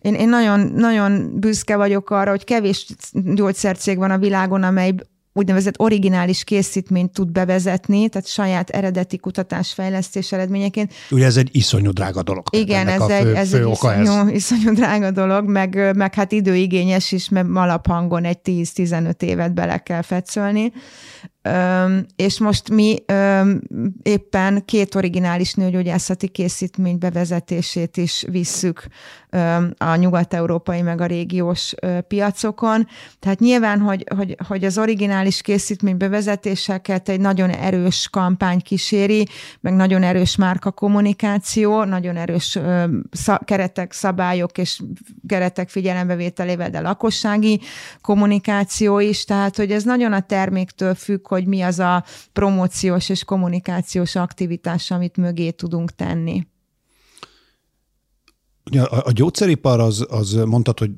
[0.00, 4.94] Én, én nagyon, nagyon büszke vagyok arra, hogy kevés gyógyszercég van a világon, amely
[5.36, 10.92] úgynevezett originális készítményt tud bevezetni, tehát saját eredeti kutatásfejlesztés eredményeként.
[11.10, 12.44] Ugye ez egy iszonyú drága dolog.
[12.50, 14.28] Igen, ez, egy, fő, ez fő egy iszonyú, ez.
[14.28, 20.02] iszonyú drága dolog, meg, meg hát időigényes is, mert alaphangon egy 10-15 évet bele kell
[20.02, 20.72] fetszölni
[22.16, 23.04] és most mi
[24.02, 28.86] éppen két originális nőgyógyászati készítmény bevezetését is visszük
[29.78, 31.74] a nyugat-európai meg a régiós
[32.08, 32.86] piacokon.
[33.18, 39.26] Tehát nyilván, hogy, hogy, hogy az originális készítmény bevezetéseket egy nagyon erős kampány kíséri,
[39.60, 42.58] meg nagyon erős márka kommunikáció, nagyon erős
[43.44, 44.80] keretek, szabályok és
[45.28, 47.60] keretek figyelembevételével, de lakossági
[48.00, 53.24] kommunikáció is, tehát hogy ez nagyon a terméktől függ, hogy mi az a promóciós és
[53.24, 56.46] kommunikációs aktivitás, amit mögé tudunk tenni.
[58.72, 60.90] A, a gyógyszeripar az, az mondtad, hogy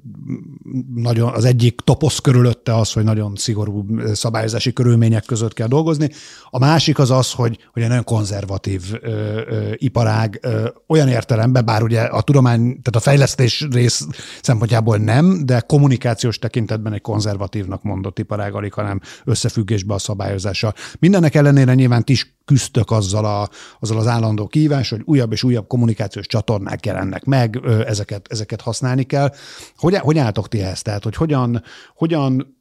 [0.94, 6.10] nagyon, az egyik toposz körülötte az, hogy nagyon szigorú szabályozási körülmények között kell dolgozni.
[6.50, 9.08] A másik az az, hogy, hogy egy nagyon konzervatív ö,
[9.46, 14.06] ö, iparág ö, olyan értelemben, bár ugye a tudomány, tehát a fejlesztés rész
[14.42, 20.74] szempontjából nem, de kommunikációs tekintetben egy konzervatívnak mondott iparág, alig, hanem összefüggésbe a szabályozással.
[20.98, 23.48] Mindennek ellenére nyilván ti is küzdök azzal, a,
[23.80, 29.02] azzal az állandó kívás, hogy újabb és újabb kommunikációs csatornák jelennek meg, ezeket, ezeket használni
[29.02, 29.32] kell.
[29.76, 30.84] Hogy, hogy álltok ti ezt?
[30.84, 31.62] Tehát, hogy hogyan,
[31.94, 32.56] hogyan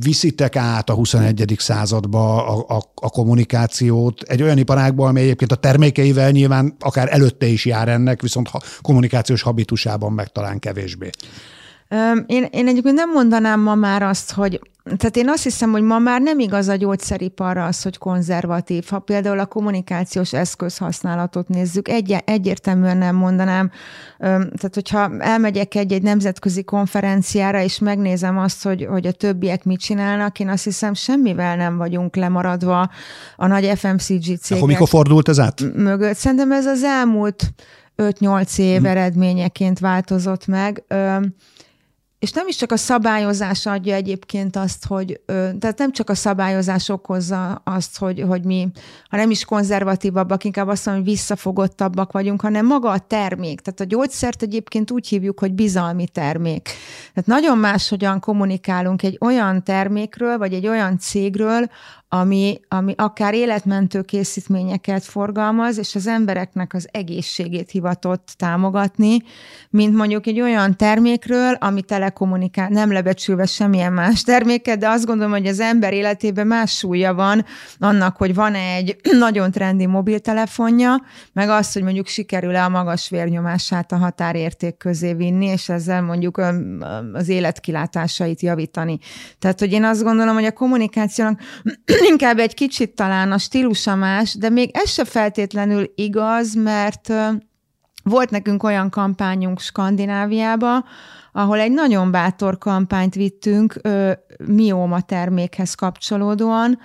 [0.00, 1.54] viszitek át a 21.
[1.58, 7.46] századba a, a, a kommunikációt egy olyan iparágba, amely egyébként a termékeivel nyilván akár előtte
[7.46, 11.10] is jár ennek, viszont ha, kommunikációs habitusában meg talán kevésbé.
[12.26, 14.60] Én, én egyébként nem mondanám ma már azt, hogy
[14.96, 18.86] tehát én azt hiszem, hogy ma már nem igaz a gyógyszeriparra az, hogy konzervatív.
[18.88, 23.70] Ha például a kommunikációs eszközhasználatot nézzük, egy, egyértelműen nem mondanám.
[24.18, 30.40] Tehát, hogyha elmegyek egy-egy nemzetközi konferenciára, és megnézem azt, hogy, hogy a többiek mit csinálnak,
[30.40, 32.90] én azt hiszem, semmivel nem vagyunk lemaradva
[33.36, 34.56] a nagy FMCG cégek.
[34.56, 35.74] Akkor mikor fordult ez át?
[35.74, 36.16] Mögött.
[36.16, 37.52] Szerintem ez az elmúlt
[37.96, 38.86] 5-8 év hmm.
[38.86, 40.84] eredményeként változott meg.
[42.18, 46.88] És nem is csak a szabályozás adja egyébként azt, hogy, tehát nem csak a szabályozás
[46.88, 48.68] okozza azt, hogy, hogy mi,
[49.08, 53.60] ha nem is konzervatívabbak, inkább azt mondom, hogy visszafogottabbak vagyunk, hanem maga a termék.
[53.60, 56.62] Tehát a gyógyszert egyébként úgy hívjuk, hogy bizalmi termék.
[57.14, 61.70] Tehát nagyon máshogyan kommunikálunk egy olyan termékről, vagy egy olyan cégről,
[62.08, 69.22] ami, ami akár életmentő készítményeket forgalmaz, és az embereknek az egészségét hivatott támogatni,
[69.70, 75.32] mint mondjuk egy olyan termékről, ami telekommunikál, nem lebecsülve semmilyen más terméket, de azt gondolom,
[75.32, 77.44] hogy az ember életében más súlya van
[77.78, 83.92] annak, hogy van egy nagyon trendi mobiltelefonja, meg az, hogy mondjuk sikerül-e a magas vérnyomását
[83.92, 86.40] a határérték közé vinni, és ezzel mondjuk
[87.12, 88.98] az életkilátásait javítani.
[89.38, 91.40] Tehát, hogy én azt gondolom, hogy a kommunikációnak
[92.10, 97.12] inkább egy kicsit talán a stílusa más, de még ez se feltétlenül igaz, mert
[98.02, 100.84] volt nekünk olyan kampányunk Skandináviába,
[101.32, 103.80] ahol egy nagyon bátor kampányt vittünk
[104.46, 106.78] mióma termékhez kapcsolódóan,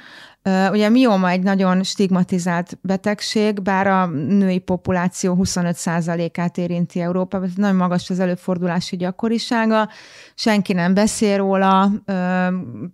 [0.45, 7.75] Ugye a mioma egy nagyon stigmatizált betegség, bár a női populáció 25%-át érinti Európában, nagyon
[7.75, 9.89] magas az előfordulási gyakorisága,
[10.36, 11.91] senki nem beszél róla,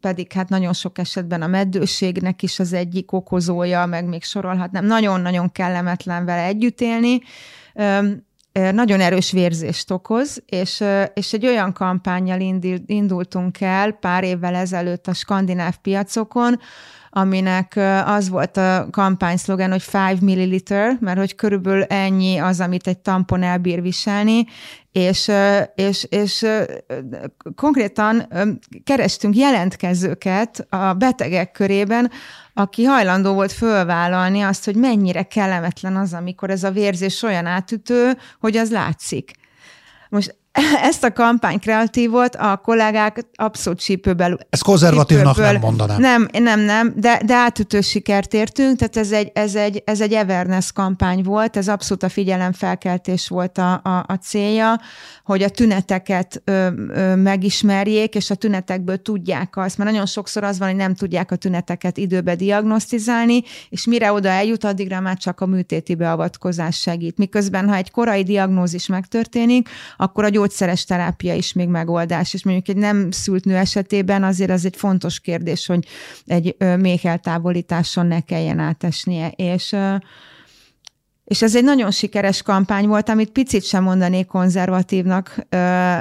[0.01, 5.51] pedig hát nagyon sok esetben a meddőségnek is az egyik okozója, meg még sorolhatnám, nagyon-nagyon
[5.51, 7.21] kellemetlen vele együtt élni,
[8.51, 10.83] nagyon erős vérzést okoz, és,
[11.13, 12.39] és egy olyan kampányjal
[12.85, 16.59] indultunk el pár évvel ezelőtt a skandináv piacokon,
[17.09, 22.87] aminek az volt a kampány szlogen, hogy 5 milliliter, mert hogy körülbelül ennyi az, amit
[22.87, 24.45] egy tampon elbír viselni,
[24.91, 25.31] és,
[25.75, 26.45] és, és
[27.55, 28.27] konkrétan
[28.83, 32.11] kerestünk jelentkezőket a betegek körében,
[32.53, 38.17] aki hajlandó volt fölvállalni azt, hogy mennyire kellemetlen az, amikor ez a vérzés olyan átütő,
[38.39, 39.31] hogy az látszik.
[40.09, 40.37] Most
[40.89, 44.37] ezt a kampány kreatívot a kollégák abszolút sípőből.
[44.49, 45.99] Ez konzervatívnak sípőből, nem mondanám.
[45.99, 50.13] Nem, nem, nem, de, de átütő sikert értünk, tehát ez egy, ez, egy, ez egy
[50.13, 54.81] awareness kampány volt, ez abszolút a figyelemfelkeltés volt a, a, a célja,
[55.29, 60.59] hogy a tüneteket ö, ö, megismerjék, és a tünetekből tudják azt, mert nagyon sokszor az
[60.59, 65.41] van, hogy nem tudják a tüneteket időbe diagnosztizálni, és mire oda eljut, addigra már csak
[65.41, 67.17] a műtéti beavatkozás segít.
[67.17, 72.67] Miközben, ha egy korai diagnózis megtörténik, akkor a gyógyszeres terápia is még megoldás, és mondjuk
[72.67, 75.85] egy nem szült nő esetében azért az egy fontos kérdés, hogy
[76.25, 79.75] egy méheltávolításon ne kelljen átesnie, és
[81.29, 85.35] és ez egy nagyon sikeres kampány volt, amit picit sem mondanék konzervatívnak,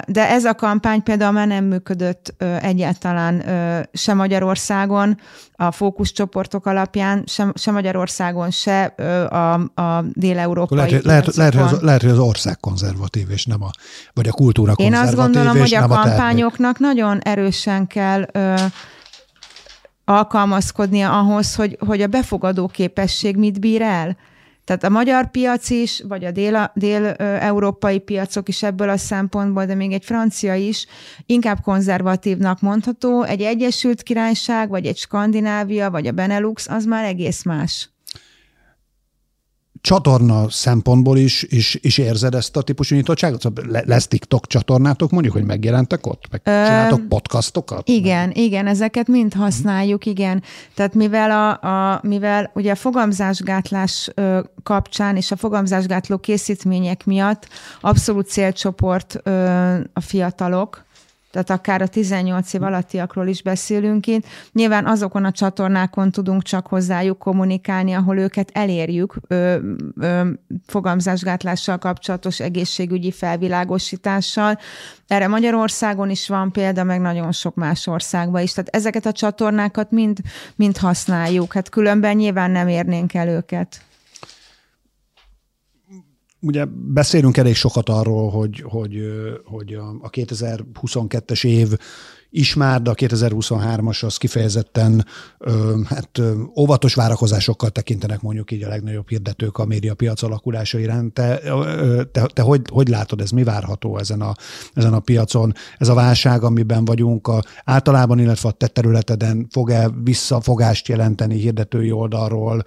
[0.07, 3.43] de ez a kampány például már nem működött egyáltalán
[3.93, 5.21] se Magyarországon,
[5.53, 11.81] a fókuszcsoportok alapján, se, se Magyarországon, se a, a dél-európai lehet, lehet, lehet, hogy az,
[11.81, 13.71] lehet, hogy az ország konzervatív, és nem a,
[14.15, 18.25] vagy a kultúra Én konzervatív, azt gondolom, hogy a kampányoknak a nagyon erősen kell
[20.05, 24.17] alkalmazkodnia ahhoz, hogy, hogy a befogadó képesség mit bír el.
[24.69, 29.75] Tehát a magyar piac is, vagy a dél, dél-európai piacok is ebből a szempontból, de
[29.75, 30.87] még egy francia is
[31.27, 33.23] inkább konzervatívnak mondható.
[33.23, 37.89] Egy Egyesült Királyság, vagy egy Skandinávia, vagy a Benelux, az már egész más
[39.81, 43.41] csatorna szempontból is, is, is érzed ezt a típusú nyitottságot?
[43.41, 46.25] Szóval lesz TikTok csatornátok mondjuk, hogy megjelentek ott?
[46.31, 47.89] Meg csináltok podcastokat?
[47.89, 50.43] Igen, igen, ezeket mind használjuk, igen.
[50.75, 54.11] Tehát mivel, a, a, mivel ugye a fogamzásgátlás
[54.63, 57.49] kapcsán és a fogamzásgátló készítmények miatt
[57.81, 59.15] abszolút célcsoport
[59.93, 60.87] a fiatalok,
[61.31, 64.27] tehát akár a 18 év alattiakról is beszélünk itt.
[64.53, 69.57] Nyilván azokon a csatornákon tudunk csak hozzájuk kommunikálni, ahol őket elérjük ö,
[70.01, 70.31] ö,
[70.67, 74.59] fogamzásgátlással kapcsolatos egészségügyi felvilágosítással.
[75.07, 78.53] Erre Magyarországon is van példa, meg nagyon sok más országban is.
[78.53, 80.19] Tehát ezeket a csatornákat mind,
[80.57, 81.53] mind használjuk.
[81.53, 83.81] Hát különben nyilván nem érnénk el őket
[86.41, 89.01] ugye beszélünk elég sokat arról, hogy, hogy,
[89.45, 91.77] hogy a 2022-es év
[92.31, 95.07] is már, de a 2023-as az kifejezetten
[95.85, 96.21] hát,
[96.57, 101.13] óvatos várakozásokkal tekintenek mondjuk így a legnagyobb hirdetők a médiapiac alakulása iránt.
[101.13, 101.41] Te,
[102.13, 104.35] te, te hogy, hogy látod, ez mi várható ezen a,
[104.75, 105.53] ezen a piacon?
[105.79, 111.91] Ez a válság, amiben vagyunk, a, általában, illetve a te területeden fog-e visszafogást jelenteni hirdetői
[111.91, 112.63] oldalról?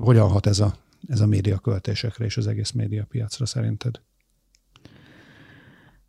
[0.00, 0.74] Hogyan hat ez a,
[1.08, 4.00] ez a médiaköltésekre és az egész médiapiacra szerinted?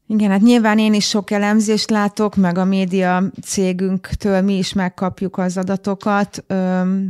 [0.09, 5.37] Igen, hát nyilván én is sok elemzést látok, meg a média cégünktől mi is megkapjuk
[5.37, 6.43] az adatokat,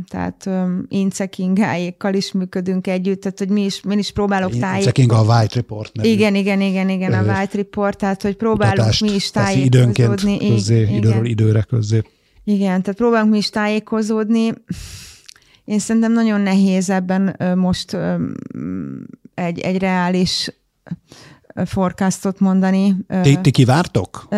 [0.08, 0.50] tehát
[0.88, 4.78] Incekingáékkal is működünk együtt, tehát hogy mi is, mi is próbálok tájékozni.
[4.78, 5.94] Inceking a White Report.
[5.94, 6.08] Nevű.
[6.08, 9.66] Igen, igen, igen, igen, a White Report, tehát hogy próbálunk mi is tájékozódni.
[9.66, 10.94] Időnként igen.
[10.94, 12.02] időről időre közzé.
[12.44, 14.52] Igen, tehát próbálunk mi is tájékozódni.
[15.68, 17.96] Én szerintem nagyon nehéz ebben most
[19.34, 20.50] egy, egy reális
[21.64, 22.96] forecastot mondani.
[23.22, 24.28] Ti, ti kivártok?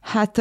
[0.00, 0.40] Hát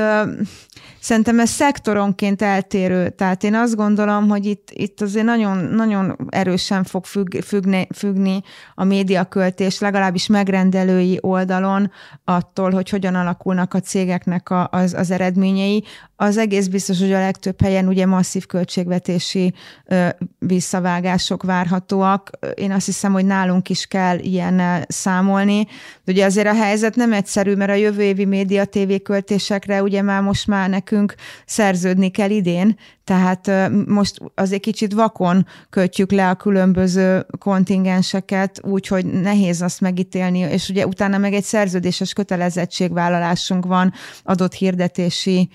[1.06, 6.84] Szerintem ez szektoronként eltérő, tehát én azt gondolom, hogy itt, itt azért nagyon, nagyon erősen
[6.84, 8.42] fog függ, függni, függni
[8.76, 11.92] a médiaköltés, legalábbis megrendelői oldalon
[12.24, 15.84] attól, hogy hogyan alakulnak a cégeknek a, az, az eredményei.
[16.16, 19.54] Az egész biztos, hogy a legtöbb helyen ugye masszív költségvetési
[19.86, 20.08] ö,
[20.40, 22.30] visszavágások várhatóak.
[22.54, 25.68] Én azt hiszem, hogy nálunk is kell ilyennel számolni.
[26.04, 30.02] De ugye azért a helyzet nem egyszerű, mert a jövő évi média TV költésekre ugye
[30.02, 33.52] már most már nekünk szerződni kell idén, tehát
[33.88, 40.88] most azért kicsit vakon kötjük le a különböző kontingenseket, úgyhogy nehéz azt megítélni, és ugye
[40.88, 43.94] utána meg egy szerződéses kötelezettségvállalásunk van
[44.24, 45.50] adott hirdetési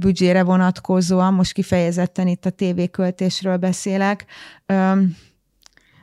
[0.00, 4.26] büdzsére vonatkozóan, most kifejezetten itt a tévéköltésről beszélek.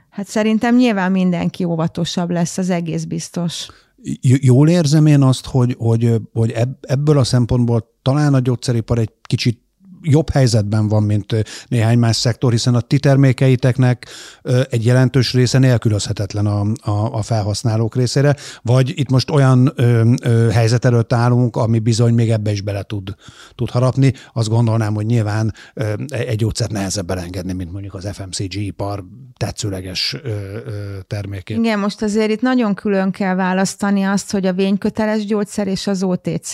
[0.10, 3.68] Hát szerintem nyilván mindenki óvatosabb lesz, az egész biztos.
[4.22, 9.67] Jól érzem én azt, hogy, hogy, hogy ebből a szempontból talán a gyógyszeripar egy kicsit
[10.10, 11.36] jobb helyzetben van, mint
[11.68, 14.08] néhány más szektor, hiszen a ti termékeiteknek
[14.70, 20.50] egy jelentős része nélkülözhetetlen a, a, a felhasználók részére, vagy itt most olyan ö, ö,
[20.50, 23.16] helyzet előtt állunk, ami bizony még ebbe is bele tud,
[23.56, 24.14] tud harapni.
[24.34, 29.04] Azt gondolnám, hogy nyilván ö, egy gyógyszert nehezebb elengedni, mint mondjuk az FMCG ipar
[29.38, 31.58] tetszőleges ö, ö, termékét.
[31.58, 36.04] Igen, most azért itt nagyon külön kell választani azt, hogy a vényköteles gyógyszer és az
[36.04, 36.54] OTC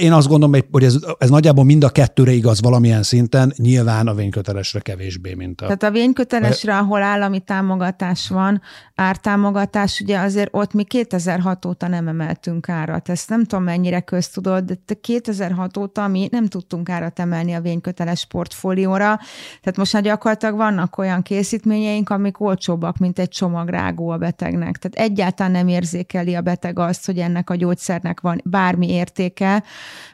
[0.00, 4.14] én azt gondolom, hogy ez, ez nagyjából mind a kettőre igaz valamilyen szinten, nyilván a
[4.14, 5.64] vénykötelesre kevésbé, mint a...
[5.64, 8.62] Tehát a vénykötelesre, ahol állami támogatás van,
[8.94, 13.08] ártámogatás, ugye azért ott mi 2006 óta nem emeltünk árat.
[13.08, 18.26] Ezt nem tudom mennyire köztudod, de 2006 óta mi nem tudtunk árat emelni a vényköteles
[18.26, 19.18] portfólióra.
[19.60, 24.76] Tehát most már gyakorlatilag vannak olyan készítményeink, amik olcsóbbak, mint egy csomagrágó a betegnek.
[24.76, 29.62] Tehát egyáltalán nem érzékeli a beteg azt, hogy ennek a gyógyszernek van bármi értéke,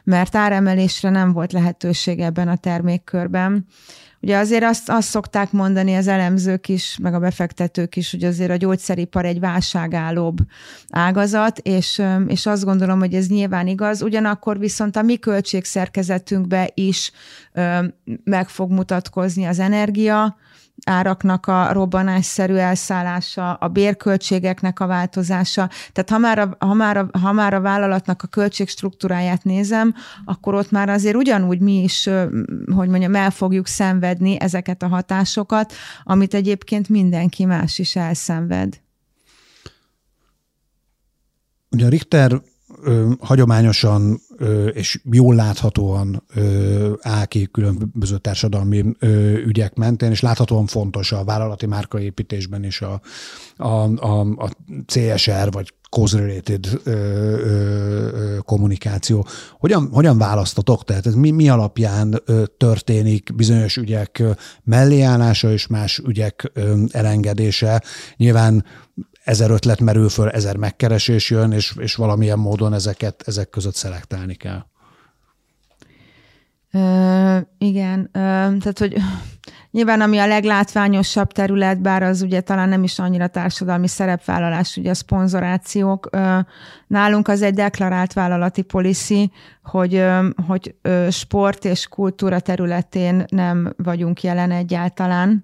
[0.03, 3.65] mert áremelésre nem volt lehetőség ebben a termékkörben.
[4.23, 8.51] Ugye azért azt, azt szokták mondani az elemzők is, meg a befektetők is, hogy azért
[8.51, 10.37] a gyógyszeripar egy válságállóbb
[10.89, 17.11] ágazat, és, és azt gondolom, hogy ez nyilván igaz, ugyanakkor viszont a mi költségszerkezetünkbe is
[18.23, 20.37] meg fog mutatkozni az energia,
[20.85, 25.69] áraknak a robbanásszerű elszállása, a bérköltségeknek a változása.
[25.91, 29.95] Tehát ha már a, ha már a, ha már a vállalatnak a költségstruktúráját nézem,
[30.25, 32.09] akkor ott már azért ugyanúgy mi is,
[32.75, 38.81] hogy mondjam, el fogjuk szenvedni ezeket a hatásokat, amit egyébként mindenki más is elszenved.
[41.69, 42.41] Ugye a Richter
[42.81, 50.21] ö, hagyományosan ö, és jól láthatóan ö, áll ki különböző társadalmi ö, ügyek mentén, és
[50.21, 53.01] láthatóan fontos a vállalati márkaépítésben is a,
[53.57, 54.49] a, a, a
[54.85, 56.81] CSR vagy cause-related
[58.41, 59.25] kommunikáció.
[59.59, 60.83] Hogyan, hogyan választotok?
[60.83, 64.23] Tehát ez mi, mi alapján ö, történik bizonyos ügyek
[64.63, 67.83] melléállása és más ügyek ö, elengedése?
[68.17, 68.65] Nyilván
[69.23, 74.33] ezer ötlet merül föl, ezer megkeresés jön, és, és valamilyen módon ezeket, ezek között szelektálni
[74.33, 74.65] kell.
[76.71, 78.95] Ö, igen, ö, tehát hogy
[79.71, 84.89] nyilván ami a leglátványosabb terület, bár az ugye talán nem is annyira társadalmi szerepvállalás, ugye
[84.89, 86.07] a szponzorációk.
[86.11, 86.39] Ö,
[86.87, 89.31] nálunk az egy deklarált vállalati policy,
[89.63, 95.43] hogy, ö, hogy ö, sport és kultúra területén nem vagyunk jelen egyáltalán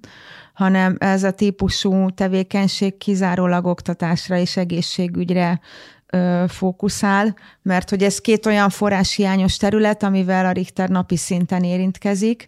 [0.59, 5.59] hanem ez a típusú tevékenység kizárólag oktatásra és egészségügyre
[6.07, 12.47] ö, fókuszál, mert hogy ez két olyan forráshiányos terület, amivel a Richter napi szinten érintkezik.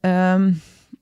[0.00, 0.46] Ö,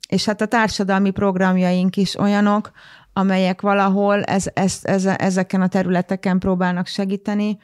[0.08, 2.70] és hát a társadalmi programjaink is olyanok,
[3.12, 7.58] amelyek valahol ez, ez, ez, ezeken a területeken próbálnak segíteni.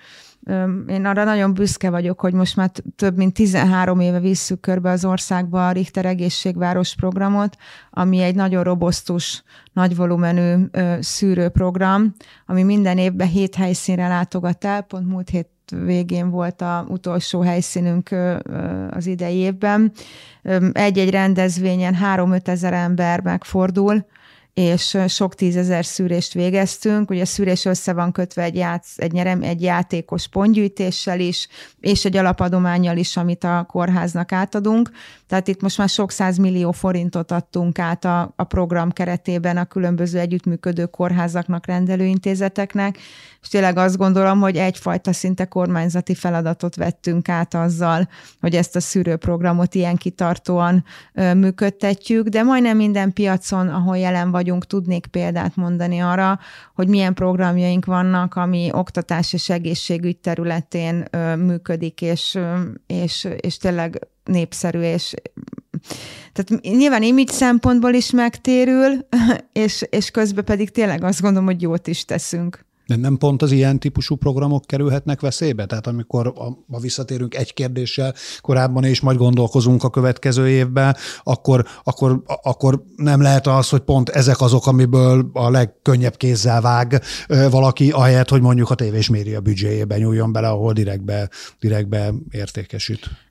[0.89, 5.05] Én arra nagyon büszke vagyok, hogy most már több mint 13 éve visszük körbe az
[5.05, 7.57] országba a Richter Egészségváros programot,
[7.91, 10.55] ami egy nagyon robosztus, nagy volumenű
[11.01, 12.15] szűrőprogram,
[12.47, 15.49] ami minden évben hét helyszínre látogat el, pont múlt hét
[15.85, 18.11] végén volt a utolsó helyszínünk
[18.91, 19.93] az idei évben.
[20.73, 24.07] Egy-egy rendezvényen 3-5 ezer ember megfordul,
[24.57, 27.11] és sok tízezer szűrést végeztünk.
[27.11, 31.49] Ugye a szűrés össze van kötve egy, játsz, egy, nyerem, egy játékos pontgyűjtéssel is,
[31.81, 34.91] és egy alapadományjal is, amit a kórháznak átadunk.
[35.27, 40.19] Tehát itt most már sok millió forintot adtunk át a, a program keretében a különböző
[40.19, 42.99] együttműködő kórházaknak, rendelőintézeteknek,
[43.43, 48.09] és tényleg azt gondolom, hogy egyfajta szinte kormányzati feladatot vettünk át azzal,
[48.41, 50.85] hogy ezt a szűrőprogramot ilyen kitartóan
[51.35, 56.39] működtetjük, de majdnem minden piacon, ahol jelen vagyunk, tudnék példát mondani arra,
[56.75, 61.05] hogy milyen programjaink vannak, ami oktatás és egészségügy területén
[61.37, 62.39] működik, és,
[62.87, 65.15] és, és tényleg népszerű, és
[66.33, 69.07] tehát nyilván image szempontból is megtérül,
[69.53, 72.65] és, és közben pedig tényleg azt gondolom, hogy jót is teszünk.
[72.87, 75.67] De nem pont az ilyen típusú programok kerülhetnek veszélybe?
[75.67, 82.23] Tehát amikor a, visszatérünk egy kérdéssel korábban, és majd gondolkozunk a következő évben, akkor, akkor,
[82.43, 87.03] akkor nem lehet az, hogy pont ezek azok, amiből a legkönnyebb kézzel vág
[87.51, 91.29] valaki, ahelyett, hogy mondjuk a tévés média büdzséjében nyúljon bele, ahol direktbe,
[91.61, 93.26] direktbe értékesít.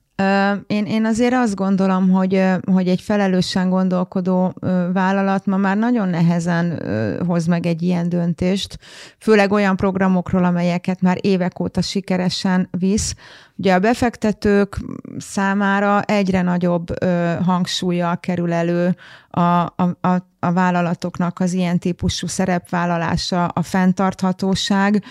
[0.67, 4.53] Én, én azért azt gondolom, hogy, hogy egy felelősen gondolkodó
[4.93, 6.81] vállalat ma már nagyon nehezen
[7.27, 8.79] hoz meg egy ilyen döntést,
[9.19, 13.15] főleg olyan programokról, amelyeket már évek óta sikeresen visz.
[13.57, 14.77] Ugye a befektetők
[15.17, 17.03] számára egyre nagyobb
[17.45, 18.95] hangsúlyjal kerül elő
[19.29, 25.03] a, a, a a vállalatoknak az ilyen típusú szerepvállalása, a fenntarthatóság,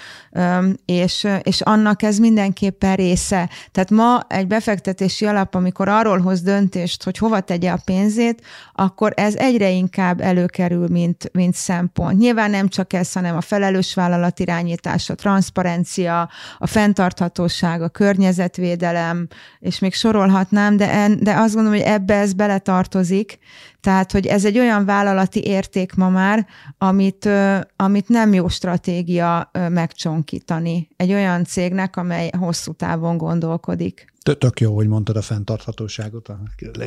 [0.85, 3.51] és, és annak ez mindenképpen része.
[3.73, 8.43] Tehát ma egy befektetési alap, amikor arról hoz döntést, hogy hova tegye a pénzét,
[8.73, 12.19] akkor ez egyre inkább előkerül, mint, mint szempont.
[12.19, 16.29] Nyilván nem csak ez, hanem a felelős vállalat irányítás, a transzparencia,
[16.59, 17.89] a fenntarthatóság, a
[18.35, 19.29] környezetvédelem,
[19.59, 23.39] és még sorolhatnám, de, en, de azt gondolom, hogy ebbe ez beletartozik,
[23.81, 26.47] tehát, hogy ez egy olyan vállalati érték ma már,
[26.79, 27.29] amit,
[27.77, 30.89] amit nem jó stratégia megcsonkítani.
[30.97, 34.13] Egy olyan cégnek, amely hosszú távon gondolkodik.
[34.39, 36.39] Tök jó, hogy mondtad a fenntarthatóságot, a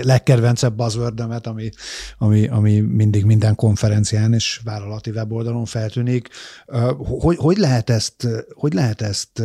[0.02, 1.70] legkedvencebb buzzwordemet, ami,
[2.18, 6.30] ami, ami mindig minden konferencián és vállalati weboldalon feltűnik.
[7.20, 9.44] Hogy, hogy, lehet ezt, hogy lehet ezt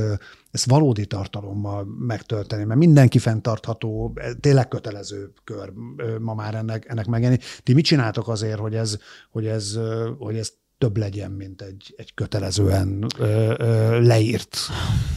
[0.53, 5.73] ezt valódi tartalommal megtölteni, mert mindenki fenntartható, tényleg kötelező kör
[6.21, 7.41] ma már ennek, ennek megjelenni.
[7.63, 8.99] Ti mit csináltok azért, hogy ez,
[9.31, 9.79] hogy ez,
[10.19, 14.57] hogy ez több legyen, mint egy, egy kötelezően ö, ö, leírt.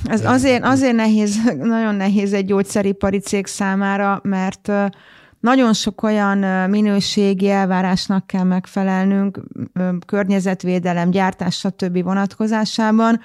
[0.03, 4.71] Ez azért, azért nehéz, nagyon nehéz egy gyógyszeripari cég számára, mert
[5.39, 9.39] nagyon sok olyan minőségi elvárásnak kell megfelelnünk,
[10.05, 12.03] környezetvédelem, gyártás, stb.
[12.03, 13.21] vonatkozásában,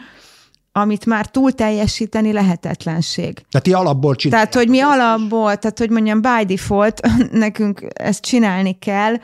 [0.73, 3.35] amit már túl teljesíteni lehetetlenség.
[3.51, 4.51] Tehát ti alapból csinálják.
[4.51, 7.01] Tehát, hogy mi alapból, tehát, hogy mondjam, by default
[7.33, 9.15] nekünk ezt csinálni kell,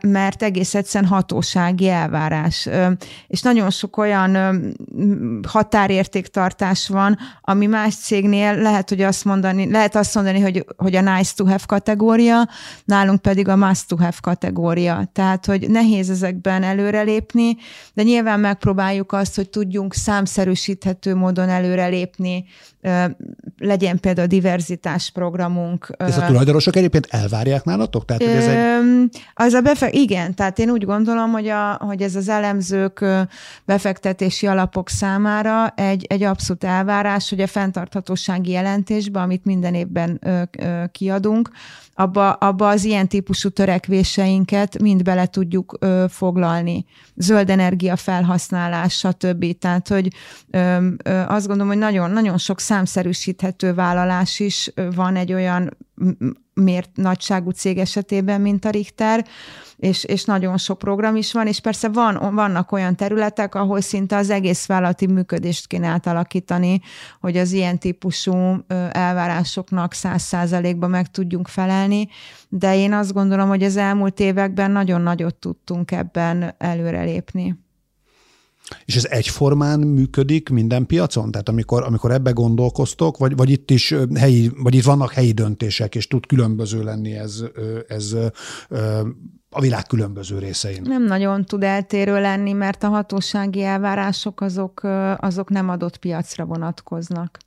[0.00, 2.68] mert egész egyszerűen hatósági elvárás.
[3.26, 4.36] És nagyon sok olyan
[5.48, 11.00] határértéktartás van, ami más cégnél lehet, hogy azt mondani, lehet azt mondani, hogy, hogy a
[11.00, 12.48] nice to have kategória,
[12.84, 15.10] nálunk pedig a must to have kategória.
[15.12, 17.56] Tehát, hogy nehéz ezekben előrelépni,
[17.94, 22.44] de nyilván megpróbáljuk azt, hogy tudjunk számszerűsíteni minősíthető módon előrelépni,
[23.58, 25.90] legyen például a diverzitás programunk.
[25.96, 28.04] Ez a tulajdonosok egyébként elvárják nálatok?
[28.04, 29.22] Tehát, hogy ez egy...
[29.34, 33.04] Az a befe- igen, tehát én úgy gondolom, hogy, a, hogy ez az elemzők
[33.64, 40.20] befektetési alapok számára egy, egy abszolút elvárás, hogy a fenntarthatósági jelentésben, amit minden évben
[40.92, 41.50] kiadunk,
[42.00, 46.84] abba, abba az ilyen típusú törekvéseinket mind bele tudjuk ö, foglalni.
[47.14, 49.58] Zöld energia felhasználás, stb.
[49.58, 50.14] Tehát, hogy
[50.50, 55.76] ö, ö, azt gondolom, hogy nagyon, nagyon sok számszerűsíthető vállalás is van egy olyan
[56.54, 59.26] mért nagyságú cég esetében, mint a Richter,
[59.78, 64.16] és, és nagyon sok program is van, és persze van, vannak olyan területek, ahol szinte
[64.16, 66.80] az egész vállalati működést kéne átalakítani,
[67.20, 72.08] hogy az ilyen típusú elvárásoknak száz százalékban meg tudjunk felelni,
[72.48, 77.67] de én azt gondolom, hogy az elmúlt években nagyon nagyot tudtunk ebben előrelépni.
[78.84, 81.30] És ez egyformán működik minden piacon?
[81.30, 85.94] Tehát amikor, amikor ebbe gondolkoztok, vagy, vagy itt is helyi, vagy itt vannak helyi döntések,
[85.94, 87.44] és tud különböző lenni ez,
[87.88, 88.16] ez
[89.50, 90.82] a világ különböző részein?
[90.82, 94.80] Nem nagyon tud eltérő lenni, mert a hatósági elvárások azok,
[95.16, 97.38] azok nem adott piacra vonatkoznak.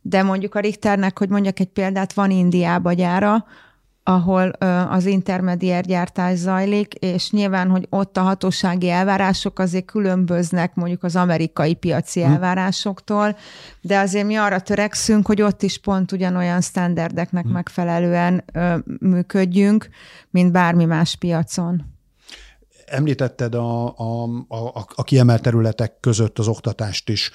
[0.00, 3.44] De mondjuk a Richternek, hogy mondjak egy példát, van Indiába gyára,
[4.06, 4.48] ahol
[4.90, 11.16] az intermediár gyártás zajlik, és nyilván, hogy ott a hatósági elvárások azért különböznek mondjuk az
[11.16, 12.32] amerikai piaci hm.
[12.32, 13.36] elvárásoktól,
[13.80, 17.52] de azért mi arra törekszünk, hogy ott is pont ugyanolyan standardeknek hm.
[17.52, 18.44] megfelelően
[19.00, 19.88] működjünk,
[20.30, 21.84] mint bármi más piacon.
[22.86, 27.30] Említetted a, a, a, a kiemelt területek között az oktatást is.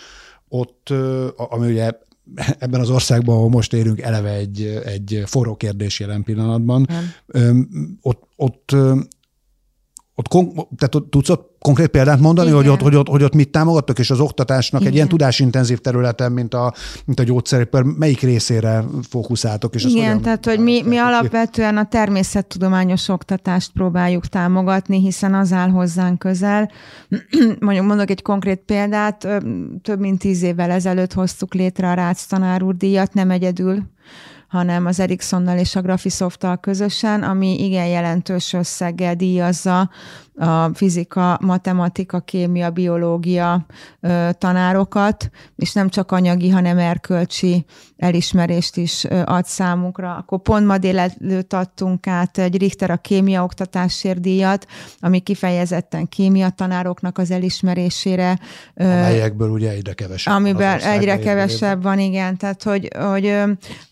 [0.47, 0.89] Ott,
[1.35, 1.91] ami ugye
[2.59, 6.87] ebben az országban, ahol most érünk, eleve egy, egy forró kérdés jelen pillanatban.
[7.31, 7.69] Nem.
[8.01, 8.75] Ott, ott,
[10.19, 13.99] ott, tehát tudsz ott konkrét példát mondani, hogy ott, hogy, ott, hogy ott mit támogattok,
[13.99, 14.91] és az oktatásnak Igen.
[14.91, 16.73] egy ilyen tudásintenzív területen, mint a,
[17.05, 19.75] mint a gyógyszeripar, melyik részére fókuszáltok?
[19.75, 25.69] És Igen, tehát hogy mi, mi alapvetően a természettudományos oktatást próbáljuk támogatni, hiszen az áll
[25.69, 26.71] hozzánk közel.
[27.59, 29.27] Mondjuk mondok egy konkrét példát,
[29.81, 33.83] több mint tíz évvel ezelőtt hoztuk létre a Rácz tanár úr díjat, nem egyedül,
[34.49, 39.89] hanem az Ericssonnal és a Graphisofttal közösen, ami igen jelentős összeggel díjazza
[40.35, 43.65] a fizika, matematika, kémia, biológia
[44.31, 47.65] tanárokat, és nem csak anyagi, hanem erkölcsi
[47.99, 50.15] elismerést is ad számukra.
[50.15, 54.67] Akkor pont ma délelőtt adtunk át egy Richter a kémia oktatásért díjat,
[54.99, 58.39] ami kifejezetten kémia tanároknak az elismerésére.
[58.75, 60.33] Amelyekből ugye egyre kevesebb.
[60.33, 62.37] Amiben egyre kevesebb van, igen.
[62.37, 63.37] Tehát, hogy, hogy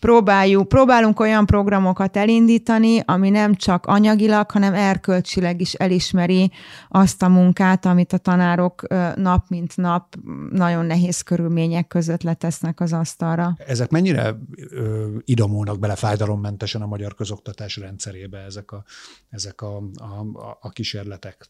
[0.00, 6.50] próbáljuk, próbálunk olyan programokat elindítani, ami nem csak anyagilag, hanem erkölcsileg is elismeri
[6.88, 10.14] azt a munkát, amit a tanárok nap mint nap
[10.50, 13.56] nagyon nehéz körülmények között letesznek az asztalra.
[13.66, 18.84] Ezek mennyire ö, idomulnak bele fájdalommentesen a magyar közoktatás rendszerébe ezek a,
[19.30, 21.48] ezek a, a, a kísérletek?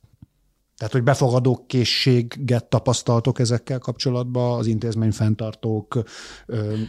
[0.78, 6.02] Tehát, hogy befogadó készséget tapasztaltok ezekkel kapcsolatban az intézmény fenntartók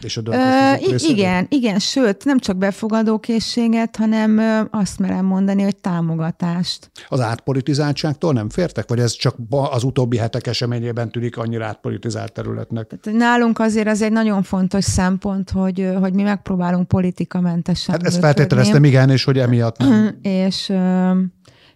[0.02, 1.08] és a döntés.
[1.08, 6.90] Igen, igen, sőt, nem csak befogadó készséget, hanem azt merem mondani, hogy támogatást.
[7.08, 12.86] Az átpolitizáltságtól nem fértek, vagy ez csak az utóbbi hetek eseményében tűnik annyira átpolitizált területnek?
[13.00, 17.94] Tehát nálunk azért az egy nagyon fontos szempont, hogy, hogy mi megpróbálunk politikamentesen.
[17.94, 20.18] Hát ezt feltételeztem, igen, és hogy emiatt nem.
[20.22, 20.72] és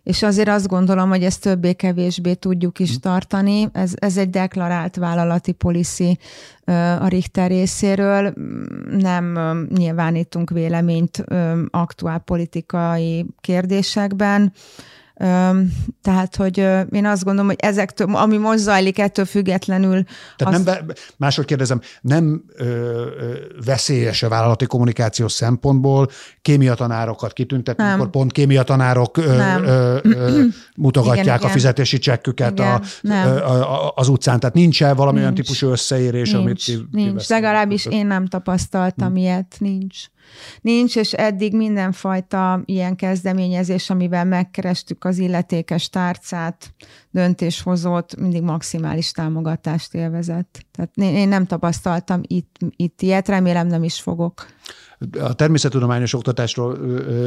[0.05, 3.68] és azért azt gondolom, hogy ezt többé-kevésbé tudjuk is tartani.
[3.72, 6.18] Ez, ez egy deklarált vállalati policy
[7.00, 8.32] a Richter részéről.
[8.90, 9.38] Nem
[9.74, 11.24] nyilvánítunk véleményt
[11.70, 14.52] aktuál politikai kérdésekben
[16.02, 16.58] tehát, hogy
[16.90, 20.04] én azt gondolom, hogy ezektől, ami most zajlik, ettől függetlenül...
[20.36, 20.64] Tehát azt...
[20.64, 20.86] nem,
[21.16, 23.34] máshogy kérdezem, nem ö, ö,
[23.64, 26.08] veszélyes a vállalati kommunikáció szempontból
[26.42, 27.92] kémiatanárokat kitüntetni, nem.
[27.92, 30.42] amikor pont kémiatanárok ö, ö, ö,
[30.76, 33.28] mutogatják igen, a fizetési csekküket igen, a, nem.
[33.28, 34.40] a, a, az utcán.
[34.40, 35.22] Tehát nincs-e valami nincs.
[35.22, 39.16] olyan típusú összeérés, nincs, amit ki, Nincs, legalábbis én nem tapasztaltam hmm.
[39.16, 40.04] ilyet, nincs.
[40.61, 46.75] Nincs, és eddig mindenfajta ilyen kezdeményezés, amivel megkerestük az illetékes tárcát,
[47.11, 50.66] döntéshozót, mindig maximális támogatást élvezett.
[50.72, 54.47] Tehát én nem tapasztaltam itt, itt ilyet, remélem nem is fogok
[55.20, 56.78] a természettudományos oktatásról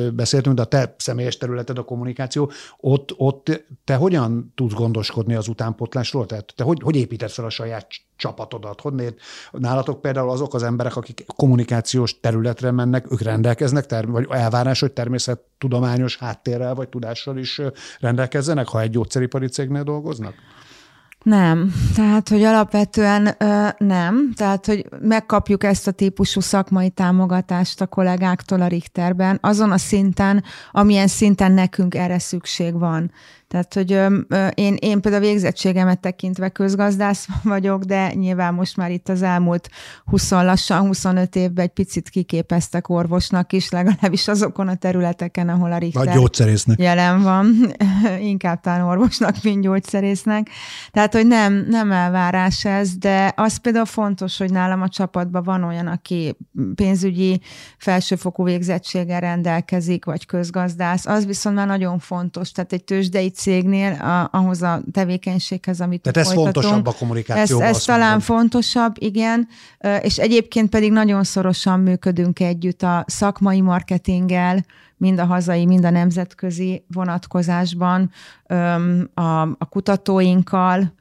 [0.09, 5.47] beszéltünk, de a te személyes területed a kommunikáció, ott, ott te hogyan tudsz gondoskodni az
[5.47, 6.25] utánpotlásról?
[6.25, 8.81] Tehát te hogy, hogy építed fel a saját csapatodat?
[8.81, 9.15] Hogy
[9.51, 14.91] nálatok például azok az emberek, akik kommunikációs területre mennek, ők rendelkeznek, ter- vagy elvárás, hogy
[14.91, 17.61] természettudományos háttérrel vagy tudással is
[17.99, 20.35] rendelkezzenek, ha egy gyógyszeripari cégnél dolgoznak?
[21.23, 21.73] Nem.
[21.95, 24.33] Tehát, hogy alapvetően ö, nem.
[24.35, 30.43] Tehát, hogy megkapjuk ezt a típusú szakmai támogatást a kollégáktól a Richterben, azon a szinten,
[30.71, 33.11] amilyen szinten nekünk erre szükség van.
[33.47, 34.17] Tehát, hogy ö,
[34.53, 39.69] én, én például a végzettségemet tekintve közgazdász vagyok, de nyilván most már itt az elmúlt
[40.05, 45.77] 20 lassan 25 évben egy picit kiképeztek orvosnak is, legalábbis azokon a területeken, ahol a
[45.77, 46.79] Richter gyógyszerésznek.
[46.79, 47.75] jelen van.
[48.19, 50.49] Inkább talán orvosnak, mint gyógyszerésznek.
[50.91, 55.63] Tehát, hogy nem, nem elvárás ez, de az például fontos, hogy nálam a csapatban van
[55.63, 56.37] olyan, aki
[56.75, 57.41] pénzügyi
[57.77, 61.05] felsőfokú végzettséggel rendelkezik, vagy közgazdász.
[61.05, 62.51] Az viszont már nagyon fontos.
[62.51, 66.53] Tehát egy tőzsdei cégnél a, ahhoz a tevékenységhez, amit Tehát ez folytatunk.
[66.53, 67.67] fontosabb a kommunikációban.
[67.67, 68.19] Ez, ez talán mondom.
[68.19, 69.47] fontosabb, igen,
[70.01, 74.65] és egyébként pedig nagyon szorosan működünk együtt a szakmai marketinggel,
[74.97, 78.11] mind a hazai, mind a nemzetközi vonatkozásban,
[79.13, 80.93] a, a kutatóinkkal,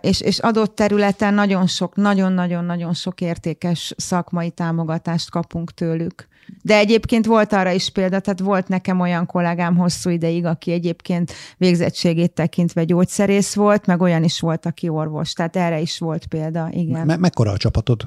[0.00, 6.28] és, és adott területen nagyon sok, nagyon-nagyon-nagyon sok értékes szakmai támogatást kapunk tőlük.
[6.62, 11.32] De egyébként volt arra is példa, tehát volt nekem olyan kollégám hosszú ideig, aki egyébként
[11.56, 15.32] végzettségét tekintve gyógyszerész volt, meg olyan is volt, aki orvos.
[15.32, 17.06] Tehát erre is volt példa, igen.
[17.06, 18.06] Me- mekkora a csapatod?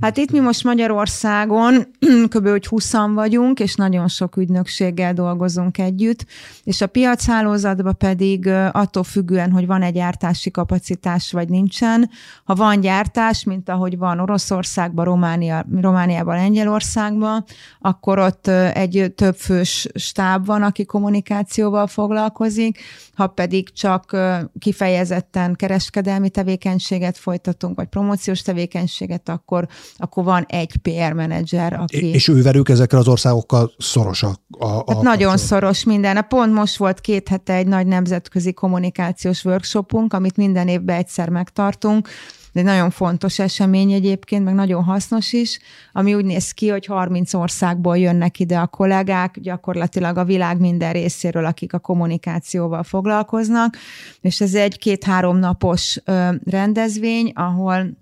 [0.00, 1.74] Hát itt mi most Magyarországon
[2.34, 2.48] kb.
[2.48, 6.26] hogy 20 vagyunk, és nagyon sok ügynökséggel dolgozunk együtt,
[6.64, 12.10] és a piachálózatban pedig attól függően, hogy van egy gyártási kapacitás, vagy nincsen.
[12.44, 17.44] Ha van gyártás, mint ahogy van Oroszországban, Románia, Romániában, Lengyelországban,
[17.78, 22.78] akkor ott egy többfős stáb van, aki kommunikációval foglalkozik,
[23.14, 24.16] ha pedig csak
[24.58, 32.06] kifejezetten kereskedelmi tevékenységet folytatunk, vagy promóciós tevékenységet, akkor, akkor van egy PR menedzser, aki...
[32.06, 36.24] És ővelük ezekkel az országokkal szoros a, a, a hát Nagyon szoros minden.
[36.28, 42.08] Pont most volt két hete egy nagy nemzetközi kommunikációs workshopunk, amit minden évben egyszer megtartunk,
[42.52, 45.58] egy nagyon fontos esemény egyébként, meg nagyon hasznos is,
[45.92, 50.92] ami úgy néz ki, hogy 30 országból jönnek ide a kollégák, gyakorlatilag a világ minden
[50.92, 53.76] részéről, akik a kommunikációval foglalkoznak,
[54.20, 55.98] és ez egy két-három napos
[56.44, 57.98] rendezvény, ahol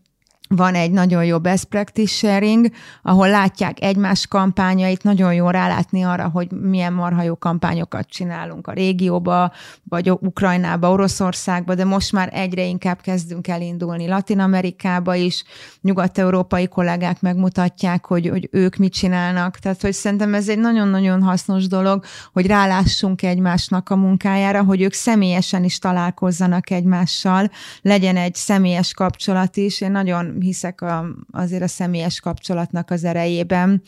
[0.49, 2.70] van egy nagyon jó best practice sharing,
[3.03, 8.72] ahol látják egymás kampányait, nagyon jó rálátni arra, hogy milyen marha jó kampányokat csinálunk a
[8.72, 9.53] régióba,
[9.88, 15.44] vagy Ukrajnába, Oroszországba, de most már egyre inkább kezdünk elindulni Latin Amerikába is,
[15.80, 19.59] nyugat-európai kollégák megmutatják, hogy, hogy ők mit csinálnak.
[19.59, 24.92] Tehát, hogy szerintem ez egy nagyon-nagyon hasznos dolog, hogy rálássunk egymásnak a munkájára, hogy ők
[24.92, 27.51] személyesen is találkozzanak egymással,
[27.82, 29.80] legyen egy személyes kapcsolat is.
[29.80, 33.82] Én nagyon hiszek a, azért a személyes kapcsolatnak az erejében.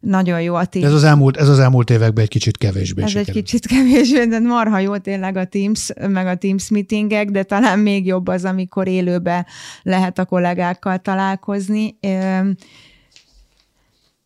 [0.00, 0.86] Nagyon jó a Teams.
[0.86, 3.36] Ez az elmúlt, ez az elmúlt években egy kicsit kevésbé Ez sikerült.
[3.36, 7.78] egy kicsit kevésbé, de marha jó tényleg a Teams, meg a Teams meetingek, de talán
[7.78, 9.46] még jobb az, amikor élőbe
[9.82, 11.98] lehet a kollégákkal találkozni.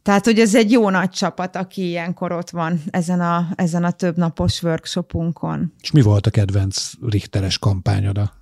[0.02, 3.90] Tehát, hogy ez egy jó nagy csapat, aki ilyenkor ott van ezen a, ezen a
[3.90, 5.72] több napos workshopunkon.
[5.80, 8.32] És mi volt a kedvenc Richteres kampányoda,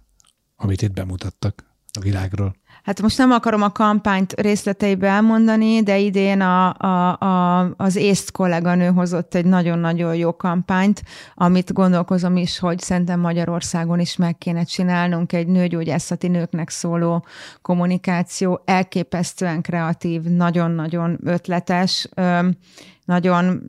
[0.57, 1.64] amit itt bemutattak
[1.99, 2.57] a világról?
[2.87, 8.30] Hát most nem akarom a kampányt részleteibe elmondani, de idén a, a, a, az észt
[8.30, 11.03] kolléganő hozott egy nagyon-nagyon jó kampányt,
[11.34, 17.24] amit gondolkozom is, hogy szerintem Magyarországon is meg kéne csinálnunk egy nőgyógyászati nőknek szóló
[17.62, 22.09] kommunikáció, elképesztően kreatív, nagyon-nagyon ötletes,
[23.05, 23.62] nagyon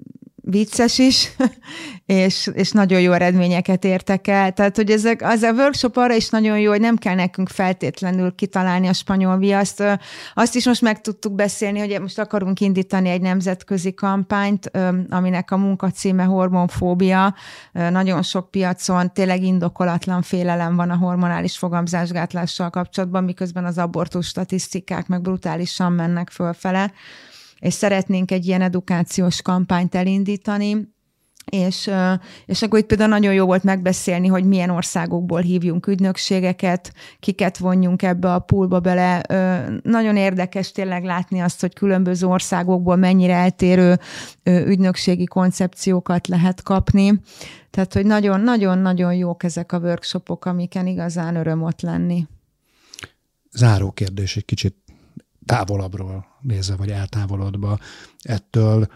[0.49, 1.31] vicces is,
[2.05, 4.51] és, és nagyon jó eredményeket értek el.
[4.51, 8.35] Tehát, hogy ezek, az a workshop arra is nagyon jó, hogy nem kell nekünk feltétlenül
[8.35, 9.83] kitalálni a spanyol viaszt.
[10.33, 14.71] Azt is most meg tudtuk beszélni, hogy most akarunk indítani egy nemzetközi kampányt,
[15.09, 17.35] aminek a munkacíme hormonfóbia.
[17.71, 25.07] Nagyon sok piacon tényleg indokolatlan félelem van a hormonális fogamzásgátlással kapcsolatban, miközben az abortus statisztikák
[25.07, 26.91] meg brutálisan mennek fölfele
[27.59, 30.95] és szeretnénk egy ilyen edukációs kampányt elindítani,
[31.51, 31.89] és,
[32.45, 38.01] és akkor itt például nagyon jó volt megbeszélni, hogy milyen országokból hívjunk ügynökségeket, kiket vonjunk
[38.01, 39.21] ebbe a poolba bele.
[39.83, 43.99] Nagyon érdekes tényleg látni azt, hogy különböző országokból mennyire eltérő
[44.43, 47.21] ügynökségi koncepciókat lehet kapni.
[47.69, 52.27] Tehát, hogy nagyon-nagyon-nagyon jók ezek a workshopok, amiken igazán öröm ott lenni.
[53.51, 54.75] Záró kérdés egy kicsit
[55.47, 57.79] távolabbról nézve, vagy eltávolodva
[58.21, 58.87] ettől,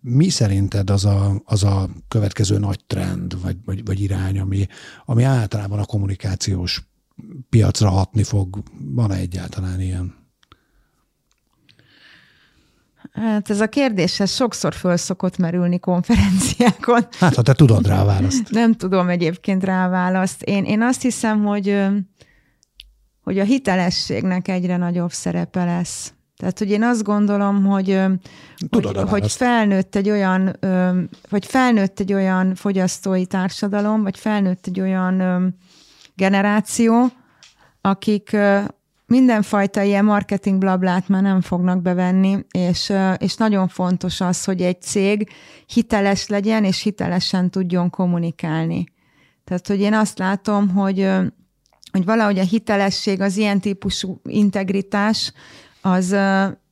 [0.00, 4.66] mi szerinted az a, az a következő nagy trend, vagy, vagy, vagy irány, ami,
[5.04, 6.88] ami általában a kommunikációs
[7.50, 8.62] piacra hatni fog?
[8.78, 10.14] Van-e egyáltalán ilyen?
[13.12, 17.06] Hát ez a kérdés, ez sokszor föl szokott merülni konferenciákon.
[17.18, 18.50] Hát, ha te tudod rá a választ.
[18.50, 20.42] Nem tudom egyébként rá a választ.
[20.42, 21.78] Én, én azt hiszem, hogy
[23.26, 26.12] hogy a hitelességnek egyre nagyobb szerepe lesz.
[26.36, 28.00] Tehát, hogy én azt gondolom, hogy,
[28.70, 30.56] Tudod hogy, hogy felnőtt egy olyan,
[31.28, 35.22] vagy felnőtt egy olyan fogyasztói társadalom, vagy felnőtt egy olyan
[36.14, 37.06] generáció,
[37.80, 38.36] akik
[39.06, 44.82] mindenfajta ilyen marketing blablát már nem fognak bevenni, és, és nagyon fontos az, hogy egy
[44.82, 45.28] cég
[45.66, 48.84] hiteles legyen, és hitelesen tudjon kommunikálni.
[49.44, 51.08] Tehát, hogy én azt látom, hogy
[51.96, 55.32] hogy valahogy a hitelesség, az ilyen típusú integritás,
[55.80, 56.16] az,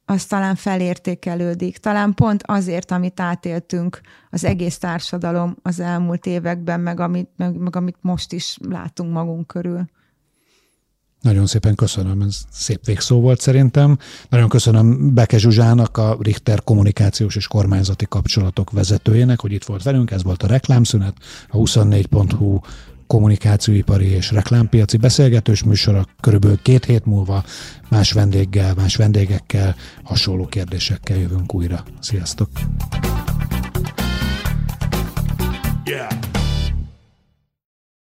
[0.04, 1.78] az talán felértékelődik.
[1.78, 4.00] Talán pont azért, amit átéltünk
[4.30, 9.46] az egész társadalom az elmúlt években, meg amit, meg, meg amit most is látunk magunk
[9.46, 9.84] körül.
[11.20, 13.98] Nagyon szépen köszönöm, ez szép végszó volt szerintem.
[14.28, 20.10] Nagyon köszönöm Beke Zsuzsának, a Richter kommunikációs és kormányzati kapcsolatok vezetőjének, hogy itt volt velünk,
[20.10, 21.14] ez volt a reklámszünet,
[21.48, 22.58] a 24.hu
[23.14, 26.06] kommunikációipari és reklámpiaci beszélgetős műsora.
[26.20, 27.44] Körülbelül két hét múlva
[27.88, 31.84] más vendéggel, más vendégekkel, hasonló kérdésekkel jövünk újra.
[32.00, 32.48] Sziasztok!
[35.84, 36.43] Yeah.